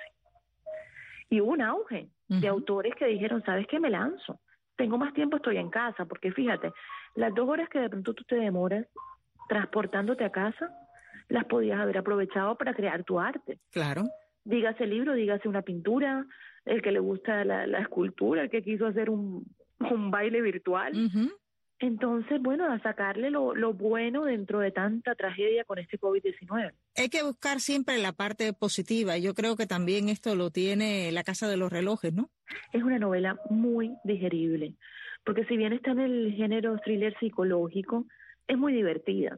Y 1.28 1.40
hubo 1.40 1.50
un 1.50 1.60
auge 1.60 2.06
de 2.28 2.46
autores 2.46 2.94
que 2.94 3.06
dijeron, 3.06 3.42
¿sabes 3.42 3.66
qué? 3.66 3.80
Me 3.80 3.90
lanzo. 3.90 4.38
Tengo 4.76 4.96
más 4.96 5.12
tiempo, 5.12 5.38
estoy 5.38 5.56
en 5.56 5.70
casa, 5.70 6.04
porque 6.04 6.30
fíjate, 6.30 6.72
las 7.16 7.34
dos 7.34 7.48
horas 7.48 7.68
que 7.68 7.80
de 7.80 7.90
pronto 7.90 8.14
tú 8.14 8.22
te 8.22 8.36
demoras 8.36 8.86
transportándote 9.48 10.24
a 10.24 10.30
casa, 10.30 10.70
las 11.28 11.46
podías 11.46 11.80
haber 11.80 11.98
aprovechado 11.98 12.56
para 12.56 12.74
crear 12.74 13.02
tu 13.02 13.18
arte. 13.18 13.58
Claro. 13.72 14.04
Dígase 14.44 14.86
libro, 14.86 15.14
dígase 15.14 15.48
una 15.48 15.62
pintura, 15.62 16.24
el 16.64 16.80
que 16.80 16.92
le 16.92 17.00
gusta 17.00 17.44
la, 17.44 17.80
escultura, 17.80 18.42
el 18.42 18.50
que 18.50 18.62
quiso 18.62 18.86
hacer 18.86 19.10
un, 19.10 19.44
baile 20.10 20.40
virtual. 20.40 20.92
Entonces, 21.78 22.40
bueno, 22.40 22.70
a 22.72 22.78
sacarle 22.80 23.30
lo, 23.30 23.56
lo, 23.56 23.72
bueno 23.74 24.24
dentro 24.24 24.60
de 24.60 24.70
tanta 24.70 25.16
tragedia 25.16 25.64
con 25.64 25.80
este 25.80 25.98
COVID-19. 25.98 26.72
Hay 26.96 27.08
que 27.08 27.24
buscar 27.24 27.58
siempre 27.58 27.98
la 27.98 28.12
parte 28.12 28.52
positiva. 28.52 29.18
Yo 29.18 29.34
creo 29.34 29.56
que 29.56 29.66
también 29.66 30.08
esto 30.08 30.36
lo 30.36 30.50
tiene 30.50 31.10
La 31.10 31.24
Casa 31.24 31.48
de 31.48 31.56
los 31.56 31.72
Relojes, 31.72 32.12
¿no? 32.12 32.30
Es 32.72 32.84
una 32.84 33.00
novela 33.00 33.36
muy 33.50 33.96
digerible, 34.04 34.74
porque 35.24 35.44
si 35.46 35.56
bien 35.56 35.72
está 35.72 35.90
en 35.90 36.00
el 36.00 36.34
género 36.34 36.78
thriller 36.78 37.16
psicológico, 37.18 38.06
es 38.46 38.56
muy 38.56 38.72
divertida. 38.72 39.36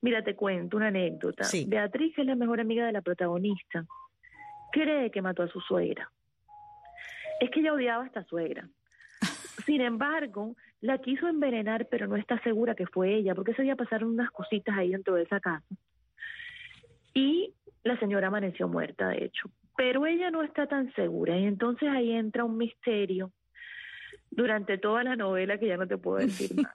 Mira, 0.00 0.24
te 0.24 0.34
cuento 0.34 0.76
una 0.76 0.88
anécdota. 0.88 1.46
Beatriz, 1.66 2.14
que 2.16 2.22
es 2.22 2.26
la 2.26 2.34
mejor 2.34 2.60
amiga 2.60 2.86
de 2.86 2.92
la 2.92 3.02
protagonista, 3.02 3.86
cree 4.72 5.12
que 5.12 5.22
mató 5.22 5.44
a 5.44 5.48
su 5.48 5.60
suegra. 5.60 6.10
Es 7.40 7.50
que 7.50 7.60
ella 7.60 7.72
odiaba 7.72 8.02
a 8.02 8.06
esta 8.06 8.24
suegra. 8.24 8.68
Sin 9.66 9.80
embargo, 9.80 10.56
la 10.80 10.98
quiso 10.98 11.28
envenenar, 11.28 11.88
pero 11.90 12.06
no 12.06 12.16
está 12.16 12.40
segura 12.42 12.74
que 12.74 12.86
fue 12.86 13.14
ella, 13.14 13.34
porque 13.34 13.52
ese 13.52 13.62
día 13.62 13.76
pasaron 13.76 14.10
unas 14.10 14.30
cositas 14.30 14.76
ahí 14.76 14.90
dentro 14.90 15.14
de 15.14 15.22
esa 15.22 15.40
casa. 15.40 15.66
Y 17.14 17.54
la 17.84 17.98
señora 17.98 18.28
amaneció 18.28 18.68
muerta, 18.68 19.08
de 19.08 19.24
hecho. 19.24 19.50
Pero 19.76 20.06
ella 20.06 20.30
no 20.30 20.42
está 20.42 20.66
tan 20.66 20.92
segura, 20.94 21.38
y 21.38 21.44
entonces 21.44 21.88
ahí 21.88 22.12
entra 22.12 22.44
un 22.44 22.58
misterio 22.58 23.32
durante 24.30 24.78
toda 24.78 25.04
la 25.04 25.16
novela 25.16 25.58
que 25.58 25.68
ya 25.68 25.76
no 25.76 25.86
te 25.86 25.96
puedo 25.96 26.18
decir 26.18 26.50
nada. 26.56 26.72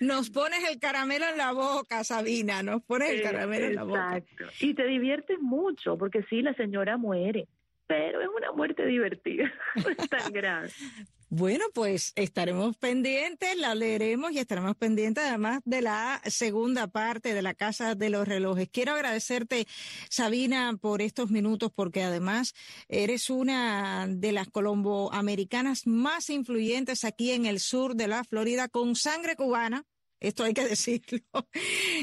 nos 0.00 0.30
pones 0.30 0.68
el 0.68 0.78
caramelo 0.78 1.26
en 1.28 1.36
la 1.36 1.52
boca, 1.52 2.04
Sabina, 2.04 2.62
nos 2.62 2.82
pones 2.82 3.10
el 3.10 3.22
caramelo 3.22 3.66
en 3.66 3.74
la 3.74 3.84
boca. 3.84 4.16
Exacto. 4.16 4.44
Y 4.60 4.74
te 4.74 4.86
diviertes 4.86 5.38
mucho, 5.40 5.96
porque 5.96 6.22
sí, 6.24 6.42
la 6.42 6.54
señora 6.54 6.96
muere, 6.96 7.46
pero 7.86 8.20
es 8.20 8.28
una 8.28 8.52
muerte 8.52 8.84
divertida, 8.86 9.52
no 9.76 9.90
es 9.90 10.08
tan 10.08 10.32
grave. 10.32 10.70
Bueno, 11.28 11.64
pues 11.74 12.12
estaremos 12.14 12.76
pendientes, 12.76 13.56
la 13.58 13.74
leeremos 13.74 14.30
y 14.30 14.38
estaremos 14.38 14.76
pendientes 14.76 15.24
además 15.24 15.60
de 15.64 15.82
la 15.82 16.20
segunda 16.24 16.86
parte 16.86 17.34
de 17.34 17.42
la 17.42 17.52
Casa 17.52 17.96
de 17.96 18.10
los 18.10 18.28
Relojes. 18.28 18.68
Quiero 18.68 18.92
agradecerte, 18.92 19.66
Sabina, 20.08 20.78
por 20.80 21.02
estos 21.02 21.32
minutos 21.32 21.72
porque 21.74 22.04
además 22.04 22.54
eres 22.88 23.28
una 23.28 24.06
de 24.08 24.30
las 24.30 24.48
colomboamericanas 24.48 25.88
más 25.88 26.30
influyentes 26.30 27.04
aquí 27.04 27.32
en 27.32 27.46
el 27.46 27.58
sur 27.58 27.96
de 27.96 28.06
la 28.06 28.22
Florida 28.22 28.68
con 28.68 28.94
sangre 28.94 29.34
cubana. 29.34 29.82
Esto 30.20 30.44
hay 30.44 30.54
que 30.54 30.64
decirlo. 30.68 31.18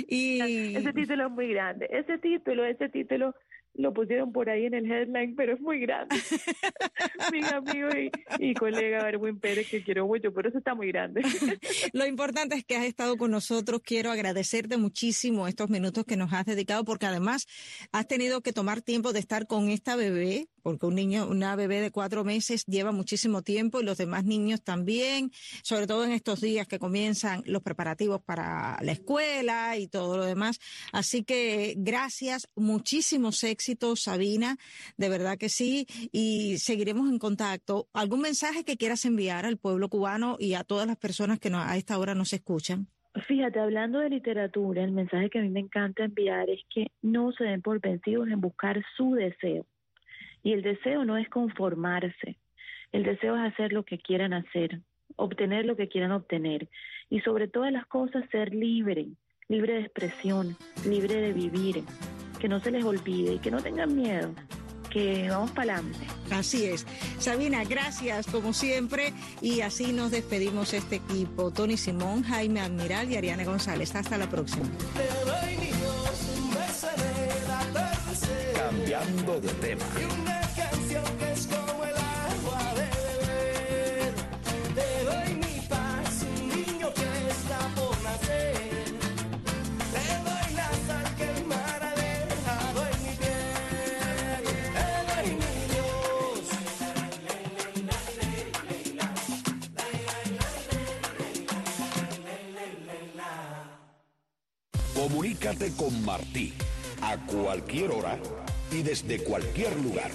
Y... 0.09 0.75
Ese 0.75 0.91
título 0.91 1.27
es 1.27 1.31
muy 1.31 1.47
grande. 1.47 1.87
Ese 1.89 2.17
título, 2.17 2.65
ese 2.65 2.89
título 2.89 3.33
lo 3.75 3.93
pusieron 3.93 4.31
por 4.31 4.49
ahí 4.49 4.65
en 4.65 4.75
el 4.75 4.91
headline, 4.91 5.35
pero 5.35 5.53
es 5.53 5.61
muy 5.61 5.79
grande. 5.79 6.15
Mi 7.31 7.43
amigo 7.43 7.89
y, 8.39 8.53
colega 8.53 9.09
Erwin 9.09 9.39
Pérez, 9.39 9.67
que 9.69 9.83
quiero 9.83 10.05
mucho, 10.05 10.31
pero 10.31 10.49
eso 10.49 10.59
está 10.59 10.75
muy 10.75 10.89
grande. 10.89 11.21
Lo 11.93 12.05
importante 12.05 12.55
es 12.55 12.63
que 12.63 12.75
has 12.75 12.85
estado 12.85 13.17
con 13.17 13.31
nosotros. 13.31 13.81
Quiero 13.83 14.11
agradecerte 14.11 14.77
muchísimo 14.77 15.47
estos 15.47 15.69
minutos 15.69 16.05
que 16.05 16.17
nos 16.17 16.31
has 16.33 16.45
dedicado, 16.45 16.85
porque 16.85 17.07
además 17.07 17.47
has 17.91 18.07
tenido 18.07 18.41
que 18.41 18.53
tomar 18.53 18.81
tiempo 18.81 19.11
de 19.11 19.19
estar 19.19 19.47
con 19.47 19.69
esta 19.69 19.95
bebé, 19.95 20.47
porque 20.61 20.85
un 20.85 20.95
niño, 20.95 21.27
una 21.27 21.55
bebé 21.55 21.81
de 21.81 21.91
cuatro 21.91 22.23
meses 22.23 22.65
lleva 22.65 22.91
muchísimo 22.91 23.41
tiempo 23.41 23.81
y 23.81 23.83
los 23.83 23.97
demás 23.97 24.23
niños 24.23 24.61
también, 24.61 25.31
sobre 25.63 25.87
todo 25.87 26.05
en 26.05 26.11
estos 26.11 26.41
días 26.41 26.67
que 26.67 26.79
comienzan 26.79 27.41
los 27.45 27.63
preparativos 27.63 28.21
para 28.21 28.77
la 28.81 28.91
escuela 28.91 29.77
y 29.77 29.87
todo 29.87 30.17
lo 30.17 30.25
demás. 30.25 30.59
Así 30.91 31.23
que 31.23 31.73
gracias, 31.77 32.47
muchísimos 32.55 33.43
éxitos 33.43 33.62
Sabina, 33.95 34.57
de 34.97 35.09
verdad 35.09 35.37
que 35.37 35.49
sí, 35.49 35.85
y 36.11 36.57
seguiremos 36.57 37.09
en 37.09 37.19
contacto. 37.19 37.87
¿Algún 37.93 38.21
mensaje 38.21 38.63
que 38.63 38.77
quieras 38.77 39.05
enviar 39.05 39.45
al 39.45 39.57
pueblo 39.57 39.89
cubano 39.89 40.37
y 40.39 40.53
a 40.53 40.63
todas 40.63 40.87
las 40.87 40.97
personas 40.97 41.39
que 41.39 41.49
a 41.53 41.77
esta 41.77 41.97
hora 41.97 42.15
nos 42.15 42.33
escuchan? 42.33 42.87
Fíjate, 43.27 43.59
hablando 43.59 43.99
de 43.99 44.09
literatura, 44.09 44.83
el 44.83 44.91
mensaje 44.91 45.29
que 45.29 45.39
a 45.39 45.41
mí 45.43 45.49
me 45.49 45.59
encanta 45.59 46.03
enviar 46.03 46.49
es 46.49 46.61
que 46.73 46.87
no 47.01 47.31
se 47.31 47.43
den 47.43 47.61
por 47.61 47.79
vencidos 47.79 48.27
en 48.29 48.41
buscar 48.41 48.81
su 48.97 49.13
deseo. 49.13 49.65
Y 50.41 50.53
el 50.53 50.63
deseo 50.63 51.05
no 51.05 51.17
es 51.17 51.29
conformarse, 51.29 52.37
el 52.91 53.03
deseo 53.03 53.35
es 53.37 53.53
hacer 53.53 53.71
lo 53.71 53.83
que 53.83 53.99
quieran 53.99 54.33
hacer, 54.33 54.81
obtener 55.15 55.65
lo 55.65 55.75
que 55.75 55.87
quieran 55.87 56.11
obtener 56.11 56.69
y 57.09 57.19
sobre 57.21 57.47
todas 57.47 57.71
las 57.71 57.85
cosas 57.85 58.27
ser 58.31 58.53
libre, 58.53 59.07
libre 59.47 59.73
de 59.73 59.81
expresión, 59.81 60.55
libre 60.87 61.15
de 61.15 61.33
vivir, 61.33 61.83
que 62.43 62.49
no 62.49 62.59
se 62.59 62.71
les 62.71 62.83
olvide 62.83 63.35
y 63.35 63.39
que 63.39 63.49
no 63.49 63.63
tengan 63.63 63.95
miedo 63.95 64.35
que 64.91 65.29
vamos 65.29 65.51
para 65.51 65.75
adelante. 65.75 66.05
Así 66.29 66.65
es. 66.65 66.85
Sabina, 67.17 67.63
gracias 67.63 68.27
como 68.27 68.51
siempre 68.51 69.13
y 69.41 69.61
así 69.61 69.93
nos 69.93 70.11
despedimos 70.11 70.73
este 70.73 70.97
equipo. 70.97 71.51
Tony 71.51 71.77
Simón, 71.77 72.21
Jaime 72.23 72.59
Admiral 72.59 73.09
y 73.09 73.15
Ariane 73.15 73.45
González. 73.45 73.95
Hasta 73.95 74.17
la 74.17 74.29
próxima. 74.29 74.65
Cambiando 78.57 79.39
de 79.39 79.49
tema. 79.53 79.85
Comunícate 105.03 105.73
con 105.73 106.05
Martí 106.05 106.53
a 107.01 107.17
cualquier 107.17 107.91
hora 107.91 108.17
y 108.71 108.83
desde 108.83 109.21
cualquier 109.21 109.77
lugar. 109.81 110.09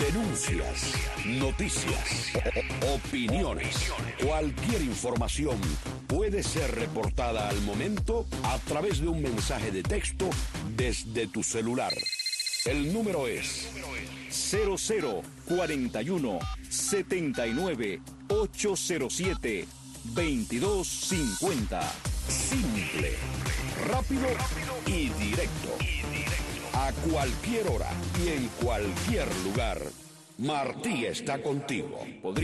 Denuncias, 0.00 0.94
noticias, 1.26 2.32
opiniones, 2.92 3.92
cualquier 4.20 4.82
información 4.82 5.60
puede 6.08 6.42
ser 6.42 6.74
reportada 6.74 7.48
al 7.48 7.60
momento 7.60 8.26
a 8.42 8.58
través 8.58 9.00
de 9.00 9.06
un 9.06 9.22
mensaje 9.22 9.70
de 9.70 9.84
texto 9.84 10.28
desde 10.76 11.28
tu 11.28 11.44
celular. 11.44 11.94
El 12.64 12.92
número 12.92 13.28
es 13.28 13.68
0041 14.32 16.40
79 16.68 18.00
807 18.28 19.68
2250. 20.16 22.13
Simple, 22.28 23.12
rápido 23.88 24.28
y 24.86 25.08
directo. 25.10 25.76
A 26.72 26.92
cualquier 27.10 27.68
hora 27.68 27.90
y 28.24 28.28
en 28.28 28.48
cualquier 28.62 29.28
lugar, 29.44 29.80
Martí 30.38 31.06
está 31.06 31.40
contigo. 31.42 32.00